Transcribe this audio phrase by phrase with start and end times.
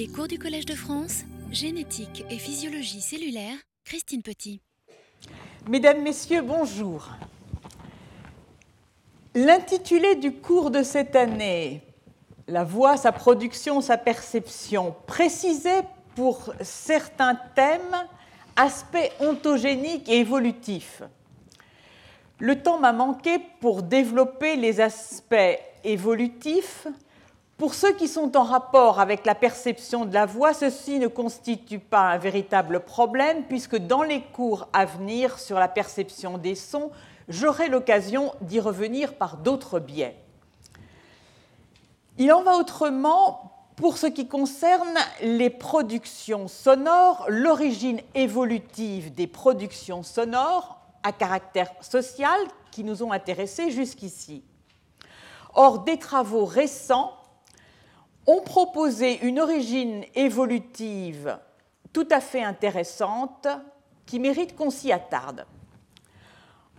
[0.00, 4.62] Les cours du Collège de France, génétique et physiologie cellulaire, Christine Petit.
[5.68, 7.10] Mesdames, Messieurs, bonjour.
[9.34, 11.82] L'intitulé du cours de cette année,
[12.48, 18.06] La voix, sa production, sa perception, précisait pour certains thèmes
[18.56, 21.02] aspects ontogéniques et évolutifs.
[22.38, 26.86] Le temps m'a manqué pour développer les aspects évolutifs.
[27.60, 31.78] Pour ceux qui sont en rapport avec la perception de la voix, ceci ne constitue
[31.78, 36.90] pas un véritable problème puisque dans les cours à venir sur la perception des sons,
[37.28, 40.16] j'aurai l'occasion d'y revenir par d'autres biais.
[42.16, 50.02] Il en va autrement pour ce qui concerne les productions sonores, l'origine évolutive des productions
[50.02, 52.40] sonores à caractère social
[52.70, 54.44] qui nous ont intéressés jusqu'ici.
[55.52, 57.12] Or, des travaux récents
[58.30, 61.36] ont proposé une origine évolutive
[61.92, 63.48] tout à fait intéressante
[64.06, 65.44] qui mérite qu'on s'y attarde.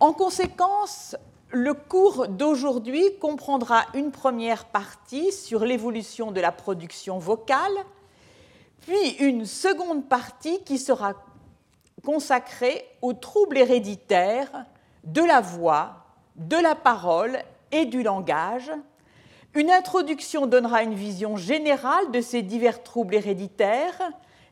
[0.00, 1.14] En conséquence,
[1.50, 7.76] le cours d'aujourd'hui comprendra une première partie sur l'évolution de la production vocale,
[8.80, 11.12] puis une seconde partie qui sera
[12.02, 14.64] consacrée aux troubles héréditaires
[15.04, 16.06] de la voix,
[16.36, 17.38] de la parole
[17.70, 18.72] et du langage.
[19.54, 24.00] Une introduction donnera une vision générale de ces divers troubles héréditaires,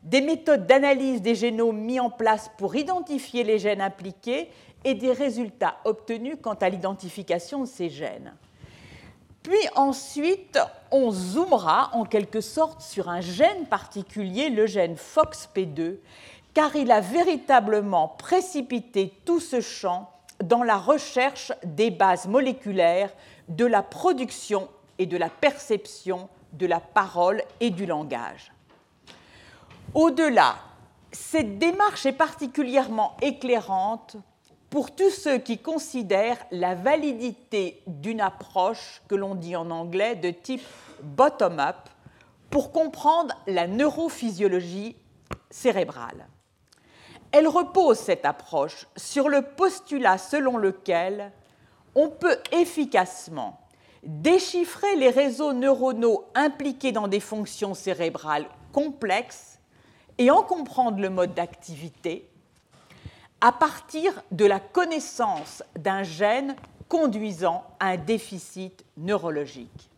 [0.03, 4.51] des méthodes d'analyse des génomes mis en place pour identifier les gènes impliqués
[4.83, 8.35] et des résultats obtenus quant à l'identification de ces gènes.
[9.41, 10.59] Puis ensuite,
[10.91, 15.97] on zoomera en quelque sorte sur un gène particulier, le gène FOXP2,
[16.53, 20.11] car il a véritablement précipité tout ce champ
[20.43, 23.11] dans la recherche des bases moléculaires
[23.47, 24.67] de la production
[25.01, 28.51] et de la perception de la parole et du langage.
[29.95, 30.57] Au-delà,
[31.11, 34.15] cette démarche est particulièrement éclairante
[34.69, 40.29] pour tous ceux qui considèrent la validité d'une approche que l'on dit en anglais de
[40.29, 40.61] type
[41.01, 41.89] bottom-up
[42.51, 44.95] pour comprendre la neurophysiologie
[45.49, 46.27] cérébrale.
[47.31, 51.31] Elle repose cette approche sur le postulat selon lequel
[51.95, 53.60] on peut efficacement
[54.03, 59.59] déchiffrer les réseaux neuronaux impliqués dans des fonctions cérébrales complexes
[60.17, 62.27] et en comprendre le mode d'activité
[63.41, 66.55] à partir de la connaissance d'un gène
[66.87, 69.89] conduisant à un déficit neurologique.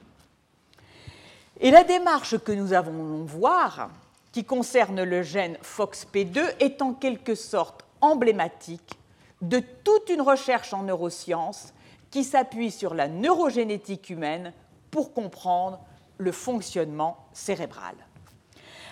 [1.60, 3.90] Et la démarche que nous avons voir
[4.32, 8.98] qui concerne le gène FOXP2 est en quelque sorte emblématique
[9.42, 11.74] de toute une recherche en neurosciences
[12.14, 14.54] qui s'appuie sur la neurogénétique humaine
[14.92, 15.80] pour comprendre
[16.20, 17.96] le fonctionnement cérébral.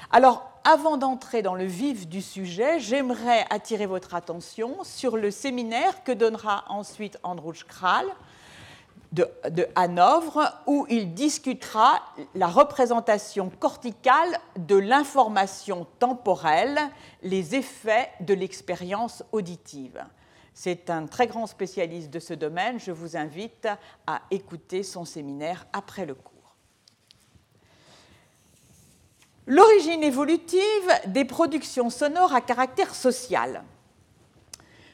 [0.09, 6.03] Alors, avant d'entrer dans le vif du sujet, j'aimerais attirer votre attention sur le séminaire
[6.03, 8.07] que donnera ensuite Andrew Kral
[9.11, 9.27] de,
[9.75, 12.01] Hanovre, où il discutera
[12.33, 16.79] la représentation corticale de l'information temporelle,
[17.21, 20.03] les effets de l'expérience auditive.
[20.53, 22.79] C'est un très grand spécialiste de ce domaine.
[22.79, 23.67] Je vous invite
[24.05, 26.55] à écouter son séminaire après le cours.
[29.47, 33.63] L'origine évolutive des productions sonores à caractère social.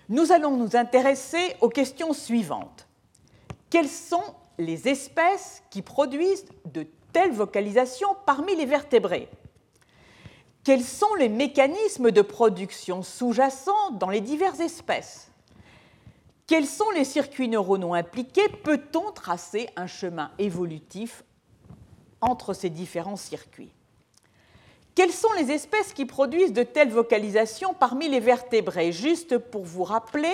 [0.09, 2.87] Nous allons nous intéresser aux questions suivantes.
[3.69, 4.23] Quelles sont
[4.57, 9.29] les espèces qui produisent de telles vocalisations parmi les vertébrés?
[10.63, 15.26] Quels sont les mécanismes de production sous-jacents dans les diverses espèces?
[16.47, 18.47] Quels sont les circuits neuronaux impliqués?
[18.63, 21.25] Peut-on tracer un chemin évolutif
[22.21, 23.73] entre ces différents circuits?
[24.95, 28.93] Quelles sont les espèces qui produisent de telles vocalisations parmi les vertébrés?
[28.93, 30.33] Juste pour vous rappeler,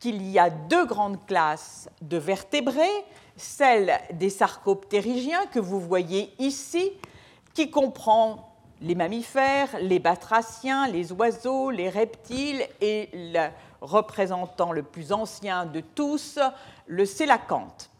[0.00, 3.04] qu'il y a deux grandes classes de vertébrés,
[3.38, 6.92] celle des sarcoptérygiens que vous voyez ici,
[7.54, 13.48] qui comprend les mammifères, les batraciens, les oiseaux, les reptiles et le
[13.80, 16.38] représentant le plus ancien de tous,
[16.86, 17.90] le sélacanthe.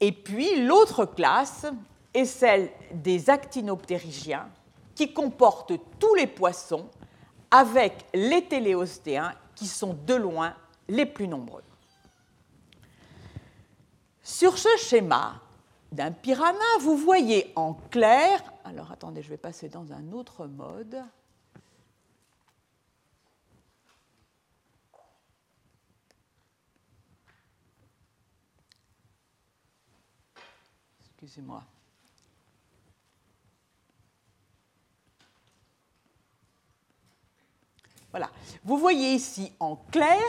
[0.00, 1.66] Et puis l'autre classe
[2.14, 4.48] est celle des actinoptérygiens,
[4.94, 6.88] qui comporte tous les poissons,
[7.50, 10.54] avec les téléostéens qui sont de loin
[10.88, 11.62] les plus nombreux.
[14.22, 15.40] Sur ce schéma
[15.92, 21.02] d'un piranha, vous voyez en clair, alors attendez, je vais passer dans un autre mode.
[31.26, 31.60] excusez-moi.
[38.12, 38.30] Voilà.
[38.62, 40.22] Vous voyez ici en clair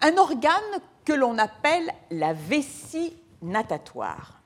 [0.00, 4.40] un organe que l'on appelle la vessie natatoire.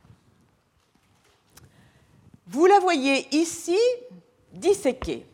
[2.49, 3.78] Vous la voyez ici
[4.52, 5.25] disséquée.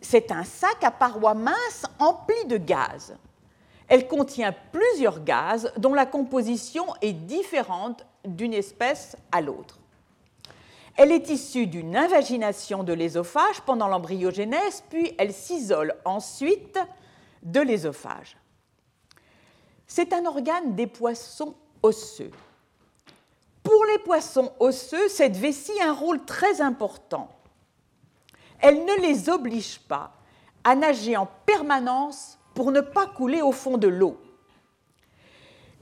[0.00, 3.14] C'est un sac à parois minces empli de gaz.
[3.88, 9.78] Elle contient plusieurs gaz dont la composition est différente d'une espèce à l'autre.
[10.96, 16.78] Elle est issue d'une invagination de l'ésophage pendant l'embryogénèse, puis elle s'isole ensuite
[17.42, 18.36] de l'ésophage.
[19.86, 22.30] C'est un organe des poissons osseux.
[23.62, 27.28] Pour les poissons osseux, cette vessie a un rôle très important.
[28.58, 30.12] Elle ne les oblige pas
[30.64, 34.20] à nager en permanence pour ne pas couler au fond de l'eau.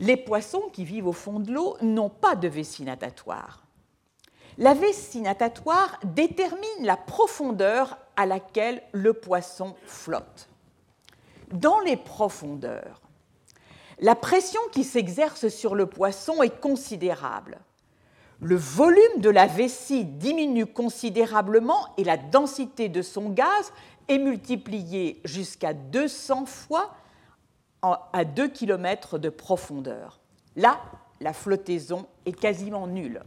[0.01, 3.65] Les poissons qui vivent au fond de l'eau n'ont pas de vessie natatoire.
[4.57, 10.49] La vessie natatoire détermine la profondeur à laquelle le poisson flotte.
[11.53, 13.01] Dans les profondeurs,
[14.01, 17.59] la pression qui s'exerce sur le poisson est considérable.
[18.41, 23.73] Le volume de la vessie diminue considérablement et la densité de son gaz
[24.07, 26.95] est multipliée jusqu'à 200 fois
[27.83, 30.21] à 2 km de profondeur.
[30.57, 30.81] Là,
[31.21, 33.23] la flottaison est quasiment nulle.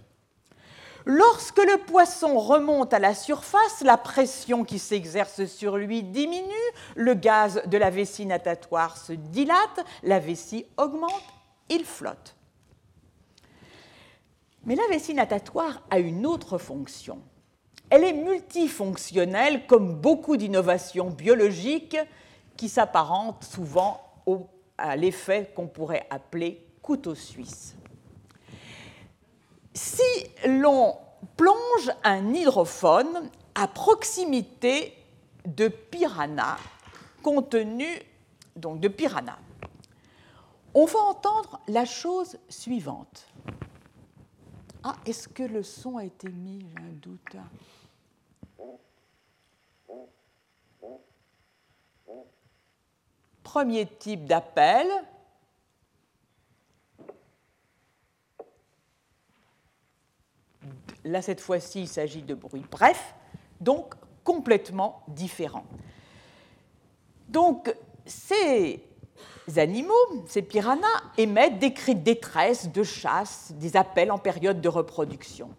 [1.05, 6.47] Lorsque le poisson remonte à la surface, la pression qui s'exerce sur lui diminue,
[6.95, 11.23] le gaz de la vessie natatoire se dilate, la vessie augmente,
[11.69, 12.35] il flotte.
[14.65, 17.19] Mais la vessie natatoire a une autre fonction.
[17.89, 21.97] Elle est multifonctionnelle comme beaucoup d'innovations biologiques
[22.57, 24.10] qui s'apparentent souvent
[24.77, 27.75] à l'effet qu'on pourrait appeler couteau suisse.
[29.73, 30.03] Si
[30.45, 30.95] l'on
[31.37, 34.93] plonge un hydrophone à proximité
[35.45, 36.57] de piranha,
[37.21, 37.87] contenu
[38.55, 39.37] donc de piranha,
[40.73, 43.27] on va entendre la chose suivante.
[44.83, 46.65] Ah, est-ce que le son a été mis?
[46.69, 47.37] J'ai un doute.
[53.51, 54.87] Premier type d'appel.
[61.03, 63.13] Là, cette fois-ci, il s'agit de bruits brefs,
[63.59, 63.93] donc
[64.23, 65.65] complètement différents.
[67.27, 67.75] Donc,
[68.05, 68.81] ces
[69.57, 69.91] animaux,
[70.29, 70.87] ces piranhas,
[71.17, 75.49] émettent des cris de détresse, de chasse, des appels en période de reproduction.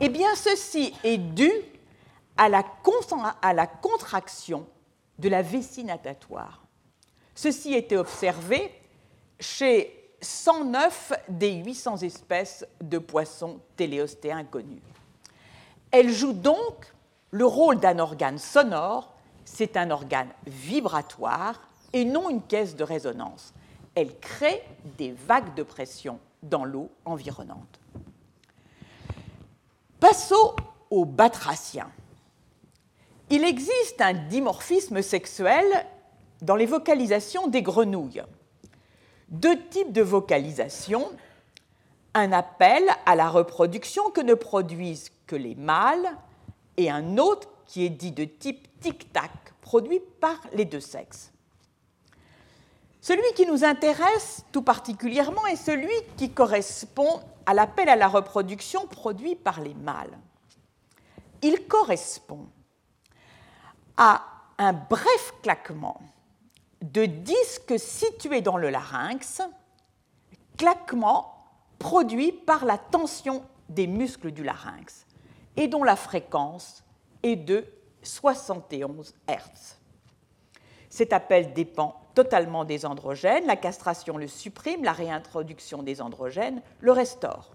[0.00, 1.52] Eh bien, ceci est dû
[2.36, 2.64] à la,
[3.40, 4.66] à la contraction
[5.20, 6.65] de la vessie natatoire.
[7.36, 8.72] Ceci était observé
[9.38, 14.80] chez 109 des 800 espèces de poissons téléostéens connus.
[15.90, 16.92] Elle joue donc
[17.30, 19.12] le rôle d'un organe sonore,
[19.44, 21.60] c'est un organe vibratoire
[21.92, 23.52] et non une caisse de résonance.
[23.94, 24.62] Elle crée
[24.96, 27.80] des vagues de pression dans l'eau environnante.
[30.00, 30.56] Passons
[30.88, 31.90] aux batraciens.
[33.28, 35.64] Il existe un dimorphisme sexuel
[36.42, 38.22] dans les vocalisations des grenouilles.
[39.28, 41.10] Deux types de vocalisation.
[42.14, 46.16] Un appel à la reproduction que ne produisent que les mâles
[46.76, 51.32] et un autre qui est dit de type tic-tac, produit par les deux sexes.
[53.00, 58.86] Celui qui nous intéresse tout particulièrement est celui qui correspond à l'appel à la reproduction
[58.86, 60.18] produit par les mâles.
[61.42, 62.46] Il correspond
[63.96, 64.24] à
[64.58, 66.00] un bref claquement
[66.82, 69.42] de disques situés dans le larynx,
[70.56, 71.44] claquement
[71.78, 75.06] produit par la tension des muscles du larynx
[75.56, 76.84] et dont la fréquence
[77.22, 77.64] est de
[78.02, 79.76] 71 Hz.
[80.88, 86.92] Cet appel dépend totalement des androgènes, la castration le supprime, la réintroduction des androgènes le
[86.92, 87.52] restaure.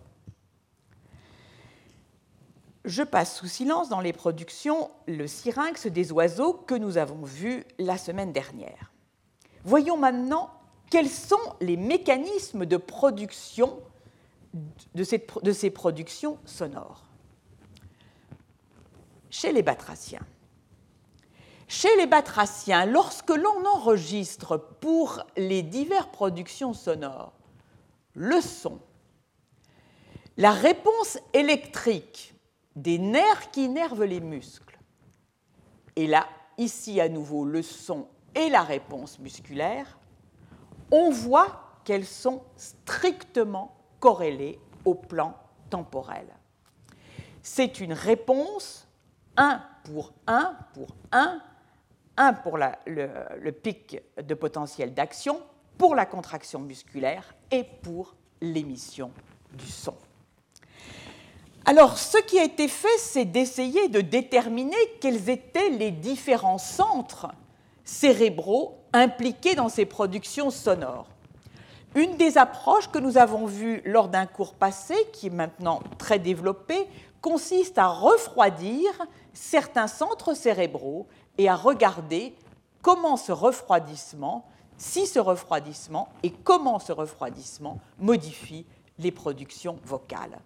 [2.84, 7.64] Je passe sous silence dans les productions le syrinx des oiseaux que nous avons vu
[7.78, 8.91] la semaine dernière.
[9.64, 10.50] Voyons maintenant
[10.90, 13.80] quels sont les mécanismes de production
[14.94, 15.04] de,
[15.54, 17.06] ces productions sonores.
[19.30, 20.26] Chez les batraciens.
[21.68, 27.32] Chez les batraciens, lorsque l'on enregistre pour les diverses productions sonores
[28.14, 28.82] le son,
[30.36, 32.36] la réponse électrique
[32.76, 34.78] des nerfs qui innervent les muscles,
[35.96, 36.28] et là,
[36.58, 39.98] ici à nouveau, le son et la réponse musculaire,
[40.92, 45.36] on voit qu'elles sont strictement corrélées au plan
[45.70, 46.28] temporel.
[47.42, 48.88] C'est une réponse
[49.38, 51.42] 1 pour 1 pour 1
[52.18, 55.42] un pour le, pic de potentiel d'action,
[55.78, 59.12] pour la contraction musculaire et pour l'émission
[59.54, 59.96] du son.
[61.66, 67.28] Alors, ce qui a été fait, c'est d'essayer de déterminer quels étaient les différents centres
[67.92, 71.08] cérébraux impliqués dans ces productions sonores.
[71.94, 76.18] Une des approches que nous avons vues lors d'un cours passé, qui est maintenant très
[76.18, 76.88] développée,
[77.20, 78.90] consiste à refroidir
[79.34, 81.06] certains centres cérébraux
[81.38, 82.34] et à regarder
[82.82, 84.46] comment ce refroidissement,
[84.78, 88.66] si ce refroidissement et comment ce refroidissement modifie
[89.00, 90.40] les productions vocales.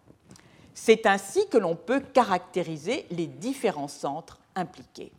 [0.74, 5.12] C'est ainsi que l'on peut caractériser les différents centres impliqués.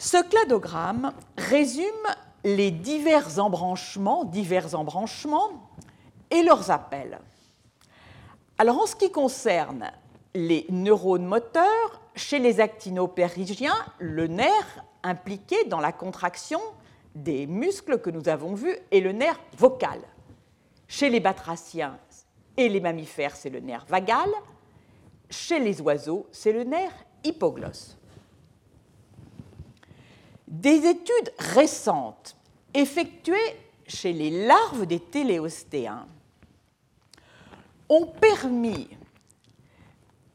[0.00, 1.84] Ce cladogramme résume
[2.42, 5.68] les divers embranchements, divers embranchements
[6.30, 7.18] et leurs appels.
[8.56, 9.90] Alors en ce qui concerne
[10.34, 16.60] les neurones moteurs, chez les actinopérigiens, le nerf impliqué dans la contraction
[17.14, 20.00] des muscles que nous avons vus est le nerf vocal.
[20.88, 21.98] Chez les batraciens
[22.56, 24.30] et les mammifères, c'est le nerf vagal.
[25.28, 27.99] Chez les oiseaux, c'est le nerf hypoglosse.
[30.50, 32.36] Des études récentes
[32.74, 36.08] effectuées chez les larves des téléostéens
[37.88, 38.88] ont permis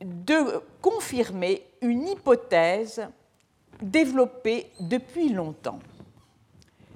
[0.01, 3.05] de confirmer une hypothèse
[3.81, 5.79] développée depuis longtemps.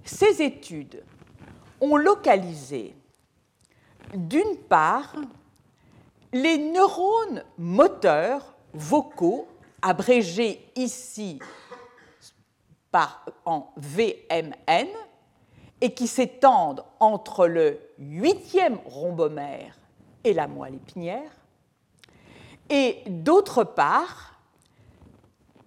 [0.05, 1.03] Ces études
[1.81, 2.95] ont localisé,
[4.13, 5.13] d'une part,
[6.31, 9.45] les neurones moteurs vocaux,
[9.81, 11.39] abrégés ici
[12.91, 14.88] par, en VMN,
[15.81, 19.77] et qui s'étendent entre le huitième rhombomère
[20.24, 21.31] et la moelle épinière,
[22.69, 24.39] et d'autre part,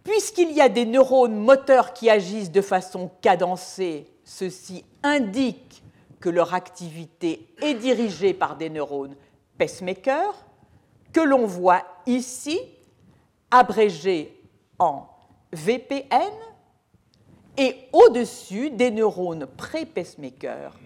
[0.05, 5.83] puisqu'il y a des neurones moteurs qui agissent de façon cadencée, ceci indique
[6.21, 9.17] que leur activité est dirigée par des neurones
[9.59, 10.45] pacemakers,
[11.12, 12.59] que l'on voit ici
[13.50, 14.41] abrégés
[14.79, 15.07] en
[15.52, 16.33] VPN,
[17.56, 20.78] et au-dessus des neurones pré-pacemaker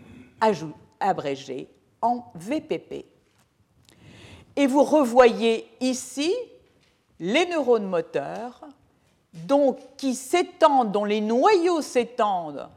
[1.00, 1.68] abrégés
[2.02, 3.06] en VPP.
[4.56, 6.35] Et vous revoyez ici
[7.20, 8.62] les neurones moteurs
[9.44, 12.68] donc, qui s'étendent, dont les noyaux s'étendent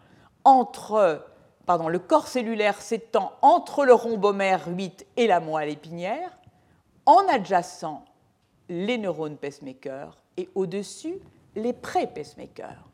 [0.43, 1.25] entre,
[1.65, 6.37] pardon, le corps cellulaire s'étend entre le rhombomère 8 et la moelle épinière,
[7.05, 8.03] en adjacent
[8.67, 11.19] les neurones pacemaker et au-dessus
[11.55, 12.88] les pré-pacemakers.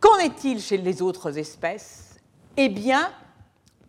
[0.00, 2.16] Qu'en est-il chez les autres espèces?
[2.56, 3.12] Eh bien,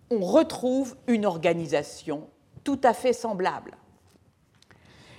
[0.10, 2.30] on retrouve une organisation
[2.64, 3.78] tout à fait semblable.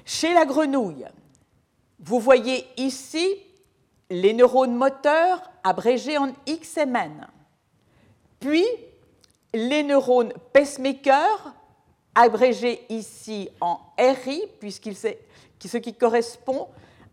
[0.04, 1.06] Chez la grenouille,
[2.00, 3.26] vous voyez ici
[4.10, 7.26] les neurones moteurs abrégés en XMN,
[8.40, 8.64] puis
[9.52, 11.54] les neurones pacemaker
[12.14, 16.68] abrégés ici en RI, ce qui correspond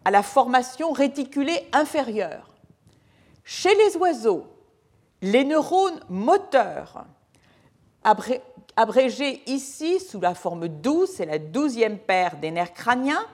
[0.06, 2.55] à la formation réticulée inférieure.
[3.48, 4.48] Chez les oiseaux,
[5.22, 7.06] les neurones moteurs
[8.76, 13.26] abrégé ici sous la forme 12, c'est la douzième paire des nerfs crâniens,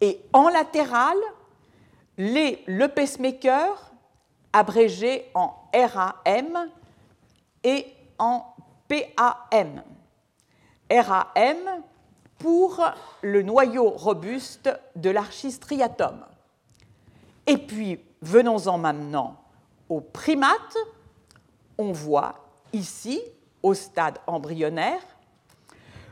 [0.00, 1.16] et en latéral,
[2.16, 3.92] les, le pacemaker
[4.54, 6.70] abrégé en RAM
[7.62, 7.86] et
[8.18, 8.46] en
[8.88, 9.82] PAM.
[10.90, 11.82] RAM
[12.38, 12.82] pour
[13.20, 16.24] le noyau robuste de l'archistriatum.
[17.46, 19.36] Et puis, venons-en maintenant
[19.88, 20.76] aux primates.
[21.78, 22.34] On voit
[22.72, 23.20] ici
[23.62, 25.00] au stade embryonnaire,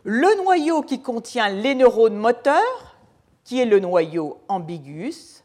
[0.05, 2.97] le noyau qui contient les neurones moteurs,
[3.45, 5.43] qui est le noyau ambiguus,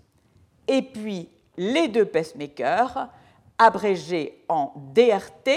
[0.68, 3.10] et puis les deux pacemakers,
[3.58, 5.50] abrégés en DRT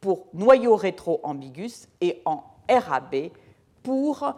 [0.00, 3.30] pour noyau rétro-ambigus et en RAB
[3.82, 4.34] pour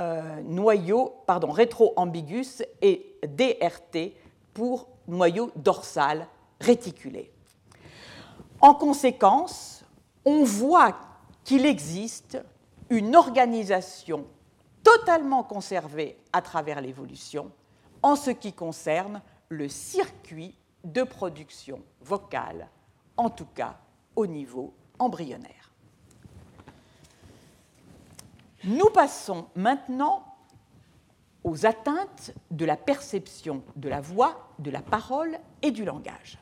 [0.00, 4.12] euh, noyau pardon, rétro-ambigus et DRT
[4.52, 6.26] pour noyau dorsal
[6.60, 7.32] réticulé.
[8.60, 9.84] En conséquence,
[10.24, 10.96] on voit
[11.44, 12.38] qu'il existe
[12.90, 14.26] une organisation
[14.82, 17.50] totalement conservée à travers l'évolution
[18.02, 22.68] en ce qui concerne le circuit de production vocale,
[23.16, 23.76] en tout cas
[24.14, 25.72] au niveau embryonnaire.
[28.64, 30.35] Nous passons maintenant
[31.46, 36.38] aux atteintes de la perception de la voix, de la parole et du langage.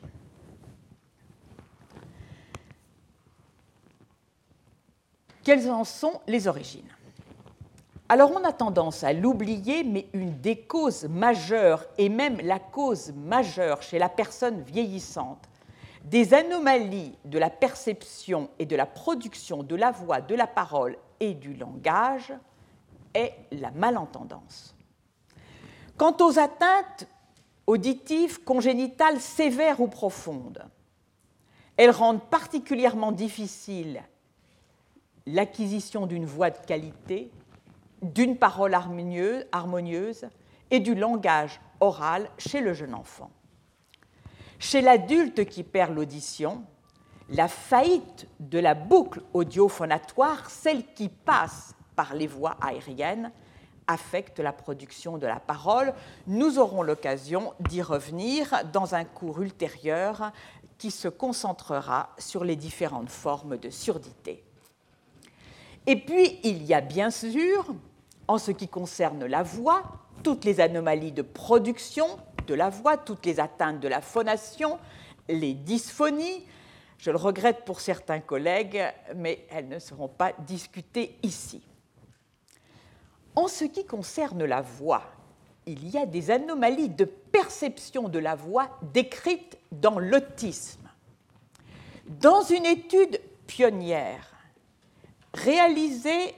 [5.43, 6.89] Quelles en sont les origines?
[8.09, 13.13] Alors on a tendance à l'oublier, mais une des causes majeures, et même la cause
[13.13, 15.47] majeure chez la personne vieillissante,
[16.03, 20.97] des anomalies de la perception et de la production de la voix, de la parole
[21.19, 22.33] et du langage
[23.13, 24.74] est la malentendance.
[25.97, 27.07] Quant aux atteintes
[27.67, 30.65] auditives congénitales sévères ou profondes,
[31.77, 34.03] elles rendent particulièrement difficile
[35.25, 37.31] l'acquisition d'une voix de qualité,
[38.01, 40.27] d'une parole harmonieuse
[40.69, 43.31] et du langage oral chez le jeune enfant.
[44.59, 46.63] Chez l'adulte qui perd l'audition,
[47.29, 53.31] la faillite de la boucle audiophonatoire, celle qui passe par les voies aériennes,
[53.87, 55.93] affecte la production de la parole.
[56.27, 60.31] Nous aurons l'occasion d'y revenir dans un cours ultérieur
[60.77, 64.43] qui se concentrera sur les différentes formes de surdité.
[65.87, 67.73] Et puis, il y a bien sûr,
[68.27, 69.83] en ce qui concerne la voix,
[70.23, 72.07] toutes les anomalies de production
[72.47, 74.79] de la voix, toutes les atteintes de la phonation,
[75.29, 76.45] les dysphonies.
[76.97, 78.83] Je le regrette pour certains collègues,
[79.15, 81.61] mais elles ne seront pas discutées ici.
[83.35, 85.03] En ce qui concerne la voix,
[85.65, 90.87] il y a des anomalies de perception de la voix décrites dans l'autisme.
[92.07, 94.31] Dans une étude pionnière
[95.33, 96.35] réalisée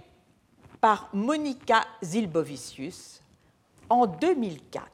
[0.80, 3.22] par Monica Zilbovicius
[3.90, 4.88] en 2004,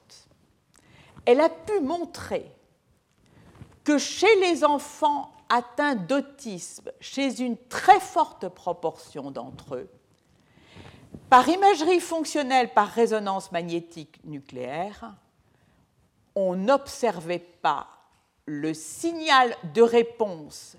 [1.26, 2.52] elle a pu montrer
[3.84, 9.90] que chez les enfants atteints d'autisme, chez une très forte proportion d'entre eux,
[11.30, 15.16] par imagerie fonctionnelle par résonance magnétique nucléaire,
[16.36, 17.88] on n'observait pas
[18.46, 20.78] le signal de réponse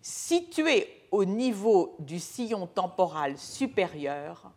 [0.00, 4.50] situé au niveau du sillon temporal supérieur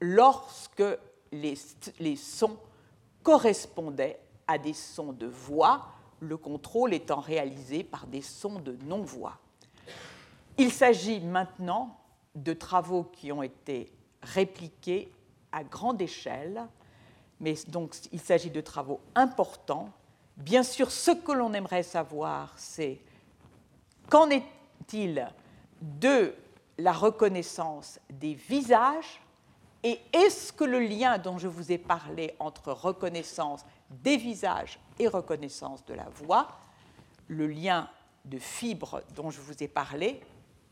[0.00, 0.82] lorsque
[1.32, 2.56] les, sons
[3.22, 5.86] correspondaient à des sons de voix,
[6.20, 9.38] le contrôle étant réalisé par des sons de non-voix.
[10.58, 11.98] Il s'agit maintenant
[12.34, 13.92] de travaux qui ont été
[14.26, 15.10] répliqués
[15.52, 16.66] à grande échelle,
[17.40, 19.90] mais donc il s'agit de travaux importants.
[20.36, 23.00] Bien sûr, ce que l'on aimerait savoir, c'est
[24.10, 25.26] qu'en est-il
[25.80, 26.34] de
[26.78, 29.20] la reconnaissance des visages
[29.82, 35.06] et est-ce que le lien dont je vous ai parlé entre reconnaissance des visages et
[35.06, 36.48] reconnaissance de la voix,
[37.28, 37.88] le lien
[38.24, 40.20] de fibres dont je vous ai parlé,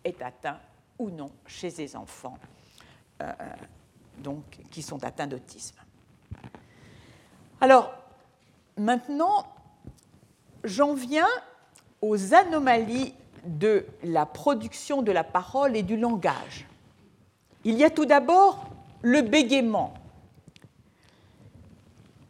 [0.03, 0.59] est atteint
[0.99, 2.37] ou non chez les enfants?
[4.19, 5.77] Donc, qui sont atteints d'autisme.
[7.61, 7.93] Alors,
[8.77, 9.47] maintenant,
[10.65, 11.29] j'en viens
[12.01, 16.67] aux anomalies de la production de la parole et du langage.
[17.65, 18.69] Il y a tout d'abord
[19.03, 19.95] le bégaiement,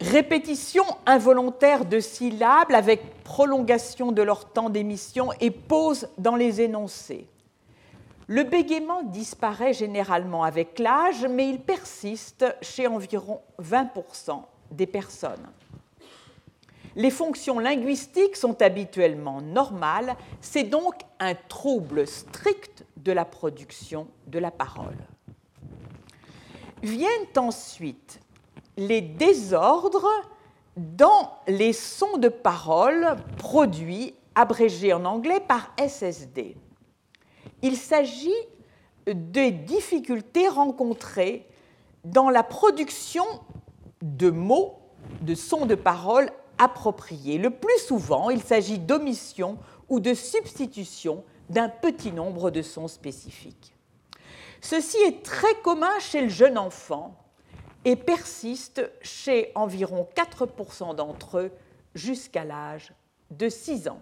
[0.01, 7.27] répétition involontaire de syllabes avec prolongation de leur temps d'émission et pause dans les énoncés.
[8.27, 15.47] Le bégaiement disparaît généralement avec l'âge, mais il persiste chez environ 20% des personnes.
[16.95, 24.39] Les fonctions linguistiques sont habituellement normales, c'est donc un trouble strict de la production de
[24.39, 24.97] la parole.
[26.81, 28.19] Viennent ensuite
[28.77, 30.09] les désordres
[30.77, 36.55] dans les sons de parole produits, abrégés en anglais, par SSD
[37.65, 38.29] il s'agit
[39.07, 41.47] des difficultés rencontrées
[42.03, 43.25] dans la production
[44.03, 44.79] de mots,
[45.21, 47.39] de sons de parole appropriés.
[47.39, 49.57] Le plus souvent, il s'agit d'omission
[49.89, 53.73] ou de substitution d'un petit nombre de sons spécifiques.
[54.61, 57.15] Ceci est très commun chez le jeune enfant
[57.83, 61.51] et persiste chez environ 4% d'entre eux
[61.95, 62.93] jusqu'à l'âge
[63.31, 64.01] de 6 ans.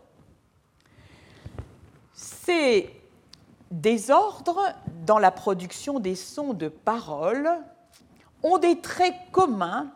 [3.74, 4.62] Désordres
[5.06, 7.50] dans la production des sons de parole
[8.44, 9.92] ont des traits communs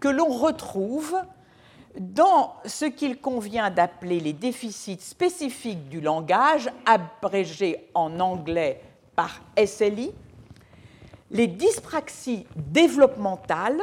[0.00, 1.16] que l'on retrouve
[1.98, 8.82] dans ce qu'il convient d'appeler les déficits spécifiques du langage, abrégés en anglais
[9.16, 10.12] par SLI,
[11.30, 13.80] les dyspraxies développementales,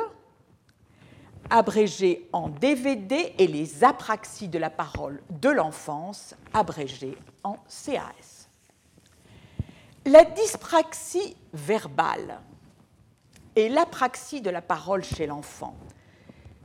[1.49, 8.30] abrégées en DVD, et les apraxies de la parole de l'enfance, abrégées en CAS.
[10.07, 12.39] La dyspraxie verbale
[13.55, 15.75] et l'apraxie de la parole chez l'enfant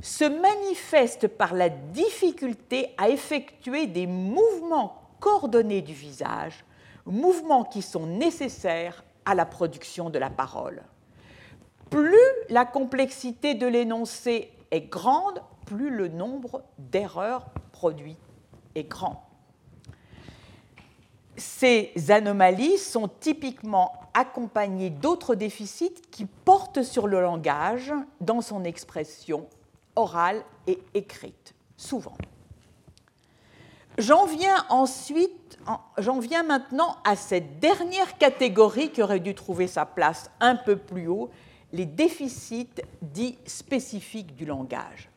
[0.00, 6.64] se manifestent par la difficulté à effectuer des mouvements coordonnés du visage,
[7.04, 10.82] mouvements qui sont nécessaires à la production de la parole.
[11.90, 12.16] plus
[12.48, 18.18] la complexité de l'énoncé est grande, plus le nombre d'erreurs produites
[18.74, 19.25] est grand.
[21.36, 29.46] Ces anomalies sont typiquement accompagnées d'autres déficits qui portent sur le langage dans son expression
[29.96, 32.16] orale et écrite, souvent.
[33.98, 34.66] J'en viens
[35.98, 40.76] j'en viens maintenant à cette dernière catégorie qui aurait dû trouver sa place un peu
[40.76, 41.30] plus haut,
[41.72, 45.10] les déficits dits spécifiques du langage.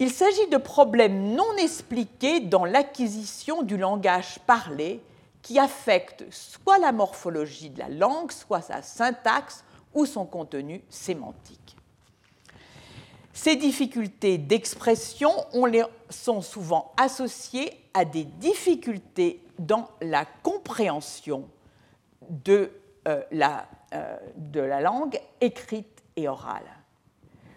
[0.00, 5.00] Il s'agit de problèmes non expliqués dans l'acquisition du langage parlé
[5.42, 11.76] qui affectent soit la morphologie de la langue, soit sa syntaxe ou son contenu sémantique.
[13.32, 15.30] Ces difficultés d'expression
[16.08, 21.48] sont souvent associées à des difficultés dans la compréhension
[22.30, 22.72] de,
[23.06, 23.22] euh,
[23.92, 26.83] euh, de la langue écrite et orale.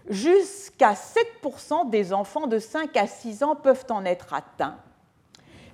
[0.10, 4.78] Jusqu'à 7% des enfants de 5 à 6 ans peuvent en être atteints.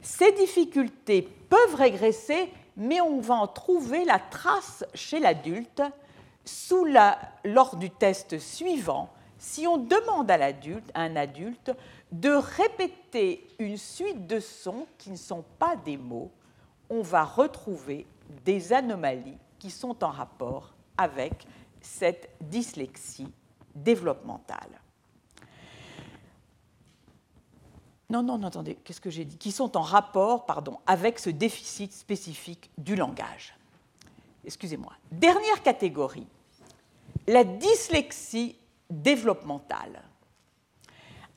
[0.02, 5.82] Ces difficultés peuvent régresser, mais on va en trouver la trace chez l'adulte
[7.46, 9.10] lors du test suivant
[9.44, 11.74] si on demande à, l'adulte, un adulte
[12.14, 16.32] de répéter une suite de sons qui ne sont pas des mots,
[16.90, 18.08] on va retrouver
[18.46, 21.46] des anomalies qui sont en rapport avec
[21.82, 23.34] cette dyslexie
[23.76, 24.80] développementale.
[28.10, 29.38] Non, non, non, attendez, qu'est-ce que j'ai dit?
[29.38, 33.56] Qui sont en rapport, pardon, avec ce déficit spécifique du langage.
[34.46, 34.94] Excusez-moi.
[35.12, 36.28] Dernière catégorie,
[37.28, 38.56] la dyslexie
[38.90, 40.04] développementale.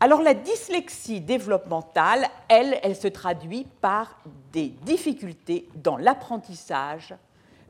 [0.01, 4.19] Alors la dyslexie développementale, elle, elle se traduit par
[4.53, 7.15] des difficultés dans l'apprentissage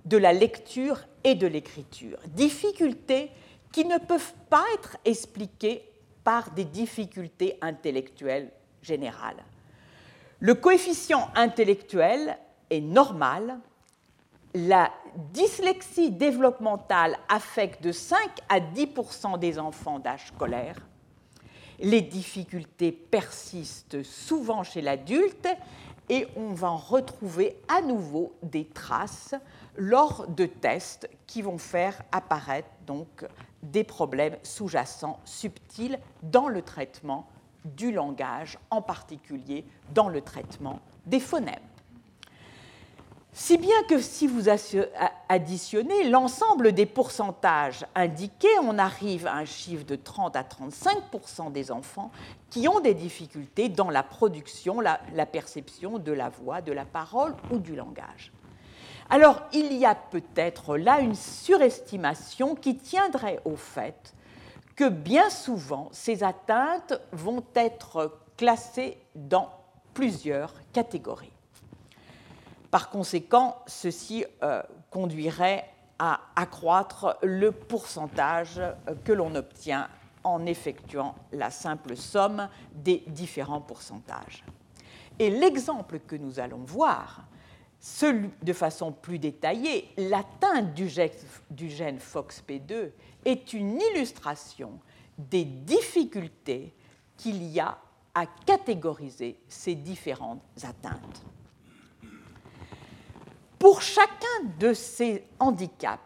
[0.07, 2.19] de la lecture et de l'écriture.
[2.29, 3.31] Difficultés
[3.73, 5.83] qui ne peuvent pas être expliquées
[6.25, 8.51] par des difficultés intellectuelles
[8.83, 9.45] générales.
[10.41, 12.37] Le coefficient intellectuel
[12.71, 13.59] est normal
[14.57, 14.91] la
[15.33, 20.77] dyslexie développementale affecte de 5 à 10% des enfants d'âge scolaire.
[21.79, 25.47] Les difficultés persistent souvent chez l'adulte
[26.09, 29.35] et on va en retrouver à nouveau des traces
[29.77, 33.27] lors de tests qui vont faire apparaître donc
[33.71, 37.27] des problèmes sous-jacents subtils dans le traitement
[37.65, 41.61] du langage, en particulier dans le traitement des phonèmes.
[43.39, 44.49] Si bien que si vous
[45.29, 51.71] additionnez l'ensemble des pourcentages indiqués, on arrive à un chiffre de 30 à 35% des
[51.71, 52.11] enfants
[52.49, 57.35] qui ont des difficultés dans la production, la, perception de la voix, de la parole
[57.51, 58.33] ou du langage.
[59.09, 64.15] Alors, il y a peut-être là une surestimation qui tiendrait au fait
[64.75, 69.51] que bien souvent, ces atteintes vont être classées dans
[69.95, 71.33] plusieurs catégories.
[72.71, 75.65] Par conséquent, ceci euh, conduirait
[75.99, 78.61] à accroître le pourcentage
[79.05, 79.89] que l'on obtient
[80.25, 84.45] en effectuant la simple somme des différents pourcentages.
[85.19, 87.23] Et l'exemple que nous allons voir,
[88.43, 92.91] de façon plus détaillée, l'atteinte du gène FOXP2
[93.25, 94.79] est une illustration
[95.19, 96.75] des difficultés
[97.17, 97.79] qu'il y a
[98.15, 101.23] à catégoriser ces différentes atteintes.
[103.59, 106.03] Pour chacun de ces handicaps,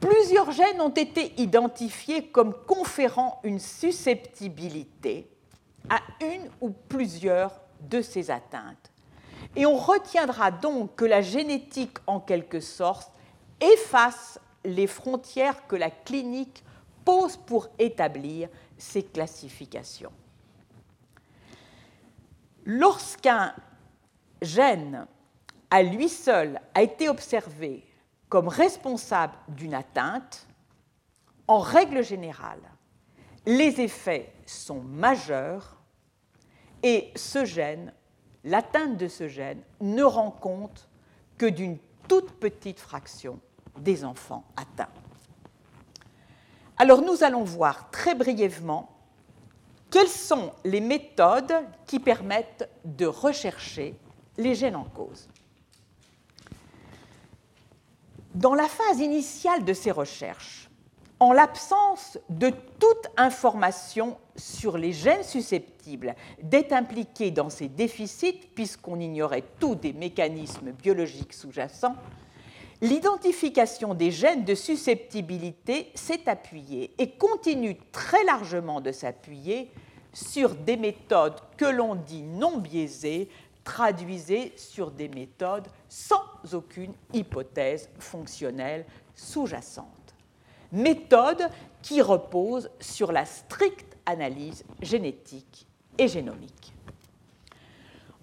[0.00, 5.28] plusieurs gènes ont été identifiés comme conférant une susceptibilité
[5.88, 8.91] à une ou plusieurs de ces atteintes.
[9.54, 13.12] Et on retiendra donc que la génétique, en quelque sorte,
[13.60, 16.64] efface les frontières que la clinique
[17.04, 20.12] pose pour établir ces classifications.
[22.64, 23.54] Lorsqu'un
[24.40, 25.06] gène
[25.70, 27.84] à lui seul a été observé
[28.28, 30.46] comme responsable d'une atteinte,
[31.48, 32.62] en règle générale,
[33.44, 35.76] les effets sont majeurs
[36.82, 37.92] et ce gène,
[38.44, 40.88] l'atteinte de ce gène, ne rend compte
[41.38, 41.78] que d'une
[42.08, 43.38] toute petite fraction
[43.78, 44.92] des enfants atteints.
[46.76, 48.90] Alors nous allons voir très brièvement
[49.90, 51.54] quelles sont les méthodes
[51.86, 53.94] qui permettent de rechercher
[54.38, 55.28] les gènes en cause.
[58.34, 60.61] Dans la phase initiale de ces recherches,
[61.22, 68.98] en l'absence de toute information sur les gènes susceptibles d'être impliqués dans ces déficits, puisqu'on
[68.98, 71.94] ignorait tous des mécanismes biologiques sous-jacents,
[72.80, 79.70] l'identification des gènes de susceptibilité s'est appuyée et continue très largement de s'appuyer
[80.12, 83.28] sur des méthodes que l'on dit non biaisées,
[83.62, 90.01] traduisées sur des méthodes sans aucune hypothèse fonctionnelle sous-jacente.
[90.72, 91.48] Méthodes
[91.82, 95.66] qui reposent sur la stricte analyse génétique
[95.98, 96.72] et génomique.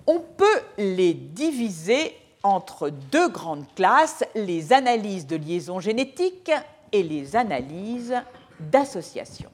[0.08, 6.52] On peut les diviser entre deux grandes classes, les analyses de liaison génétique
[6.92, 8.16] et les analyses
[8.60, 9.52] d'association.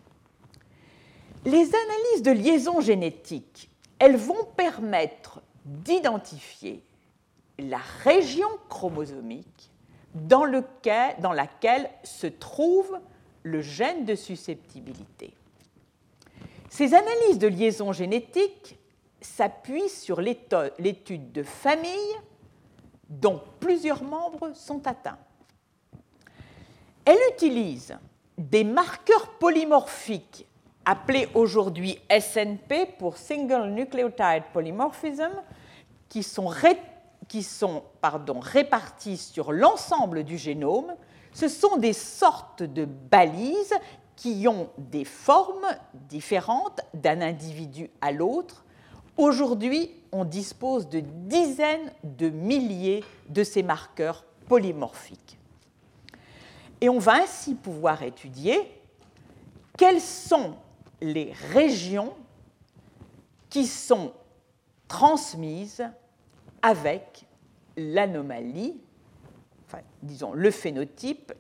[1.44, 6.84] Les analyses de liaison génétique, elles vont permettre d'identifier
[7.60, 9.72] la région chromosomique
[10.16, 13.00] dans, laquelle se trouve
[13.44, 15.34] le gène de susceptibilité.
[16.70, 18.80] Ces analyses de liaison génétique
[19.22, 22.16] s'appuient sur l'étude de familles
[23.10, 25.20] dont plusieurs membres sont atteints.
[27.06, 27.98] Elle utilise
[28.38, 30.48] des marqueurs polymorphiques
[30.86, 35.32] appelés aujourd'hui SNP pour Single Nucleotide Polymorphism,
[36.10, 36.48] qui sont,
[37.28, 40.96] qui sont pardon, répartis sur l'ensemble du génome.
[41.34, 43.74] Ce sont des sortes de balises
[44.16, 45.68] qui ont des formes
[46.10, 48.64] différentes d'un individu à l'autre.
[49.18, 55.38] Aujourd'hui, on dispose de dizaines de milliers de ces marqueurs polymorphiques.
[56.82, 58.82] Et on va ainsi pouvoir étudier
[59.78, 60.56] quelles sont
[61.02, 62.14] les régions
[63.50, 64.14] qui sont
[64.88, 65.84] transmises
[66.66, 67.26] avec
[67.78, 68.76] l'anomalie,
[69.68, 71.32] enfin, disons le phénotype,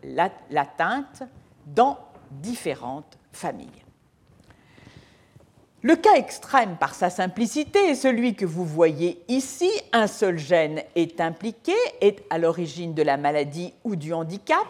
[0.51, 1.23] l'atteinte
[1.65, 1.97] dans
[2.29, 3.83] différentes familles.
[5.81, 9.69] Le cas extrême par sa simplicité est celui que vous voyez ici.
[9.93, 14.67] Un seul gène est impliqué, est à l'origine de la maladie ou du handicap.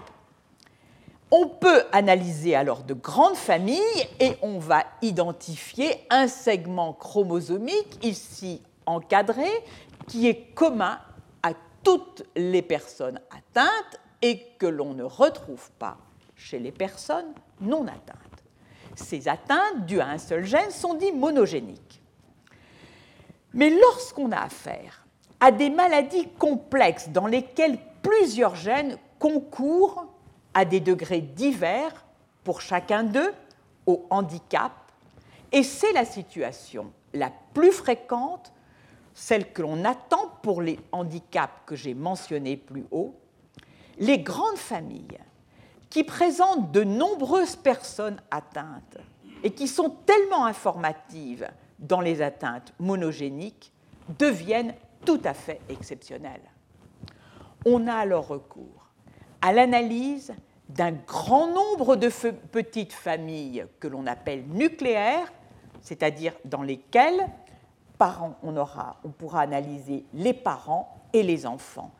[1.31, 8.61] On peut analyser alors de grandes familles et on va identifier un segment chromosomique, ici
[8.85, 9.47] encadré,
[10.07, 10.99] qui est commun
[11.43, 11.51] à
[11.83, 15.97] toutes les personnes atteintes et que l'on ne retrouve pas
[16.35, 18.19] chez les personnes non atteintes.
[18.95, 22.01] Ces atteintes dues à un seul gène sont dites monogéniques.
[23.53, 25.05] Mais lorsqu'on a affaire
[25.39, 30.07] à des maladies complexes dans lesquelles plusieurs gènes concourent
[30.53, 32.05] à des degrés divers
[32.43, 33.33] pour chacun d'eux
[33.85, 34.71] au handicap,
[35.51, 38.51] et c'est la situation la plus fréquente,
[39.15, 43.15] celle que l'on attend pour les handicaps que j'ai mentionnés plus haut,
[43.97, 45.19] les grandes familles
[45.89, 48.97] qui présentent de nombreuses personnes atteintes
[49.41, 51.47] et qui sont tellement informatives
[51.79, 53.71] dans les atteintes monogéniques
[54.19, 54.75] deviennent
[55.05, 56.51] tout à fait exceptionnelles.
[57.65, 58.89] On a alors recours
[59.41, 60.33] à l'analyse
[60.67, 62.09] d'un grand nombre de
[62.51, 65.31] petites familles que l'on appelle nucléaires,
[65.79, 67.29] c'est-à-dire dans lesquelles
[67.97, 71.91] parents, on, aura, on pourra analyser les parents et les enfants.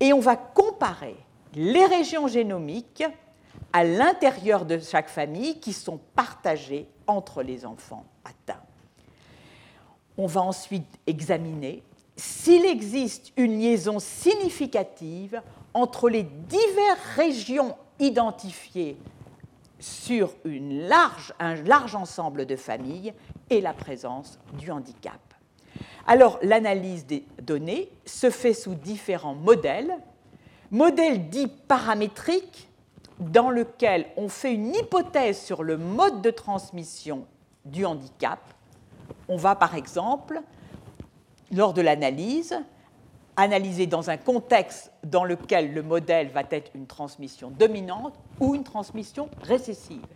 [0.00, 1.16] Et on va comparer
[1.54, 3.04] les régions génomiques
[3.72, 8.62] à l'intérieur de chaque famille qui sont partagées entre les enfants atteints.
[10.16, 11.82] On va ensuite examiner
[12.16, 15.40] s'il existe une liaison significative
[15.72, 18.96] entre les diverses régions identifiées
[19.80, 20.34] sur
[21.38, 23.12] un large ensemble de familles
[23.50, 25.20] et la présence du handicap.
[26.06, 29.94] Alors, l'analyse des données se fait sous différents modèles.
[30.70, 32.68] Modèle dit paramétrique,
[33.18, 37.26] dans lequel on fait une hypothèse sur le mode de transmission
[37.64, 38.40] du handicap.
[39.28, 40.40] On va par exemple,
[41.52, 42.58] lors de l'analyse,
[43.36, 48.64] analyser dans un contexte dans lequel le modèle va être une transmission dominante ou une
[48.64, 50.06] transmission récessive.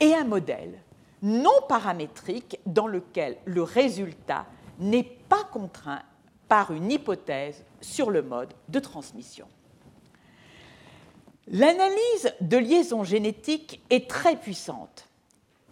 [0.00, 0.78] Et un modèle
[1.22, 4.46] non paramétrique dans lequel le résultat
[4.82, 6.02] n'est pas contraint
[6.48, 9.46] par une hypothèse sur le mode de transmission.
[11.48, 15.08] L'analyse de liaison génétique est très puissante.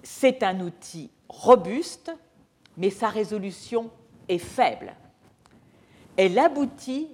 [0.02, 2.12] C'est un outil robuste,
[2.76, 3.90] mais sa résolution
[4.28, 4.94] est faible.
[6.16, 7.08] Elle aboutit,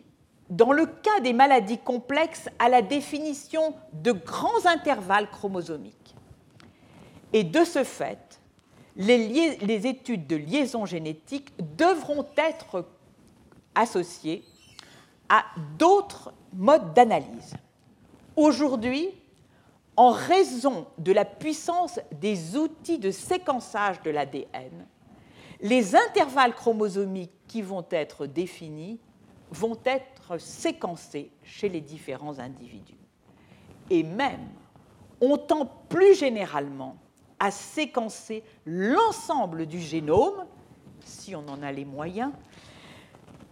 [0.49, 6.15] dans le cas des maladies complexes, à la définition de grands intervalles chromosomiques.
[7.33, 8.41] Et de ce fait,
[8.97, 12.87] les, études de liaison génétique devront être
[13.75, 14.45] associées
[15.29, 15.45] à
[15.79, 17.55] d'autres modes d'analyse.
[18.37, 19.11] Aujourd'hui,
[19.97, 24.87] en raison de la puissance des outils de séquençage de l'ADN,
[25.61, 29.01] les intervalles chromosomiques qui vont être définis
[29.51, 32.99] vont être séquencés chez les différents individus.
[33.89, 34.49] Et même,
[35.21, 36.97] on tend plus généralement
[37.39, 40.47] à séquencer l'ensemble du génome,
[41.05, 42.33] si on en a les moyens,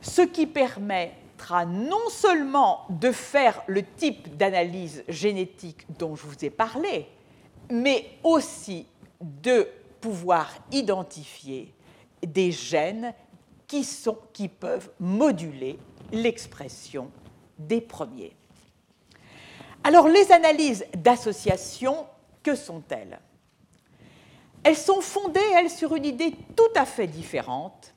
[0.01, 6.51] ce qui permettra non seulement de faire le type d'analyse génétique dont je vous ai
[6.51, 7.09] parlé,
[7.71, 8.87] mais aussi
[9.21, 9.69] de
[10.01, 11.73] pouvoir identifier
[12.23, 13.15] des gènes
[13.67, 13.87] qui,
[14.33, 15.79] qui peuvent moduler
[16.13, 17.11] l'expression
[17.59, 18.37] des premiers.
[19.83, 22.07] Alors les analyses d'association,
[22.43, 23.19] que sont-elles?
[24.65, 27.95] Elles sont fondées, elles, sur une idée tout à fait différente.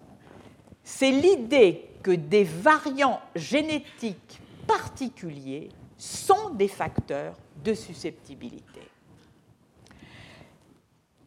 [0.84, 8.82] C'est l'idée que des variants génétiques particuliers sont des facteurs de susceptibilité.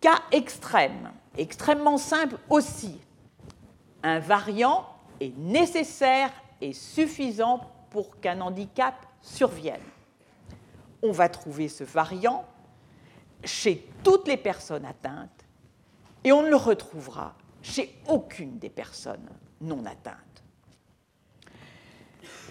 [0.00, 3.00] Cas extrême, extrêmement simple aussi.
[4.02, 4.86] Un variant
[5.20, 9.80] est nécessaire et suffisant pour qu'un handicap survienne.
[11.02, 12.44] On va trouver ce variant
[13.44, 15.44] chez toutes les personnes atteintes
[16.24, 19.28] et on ne le retrouvera chez aucune des personnes
[19.60, 20.16] non atteintes.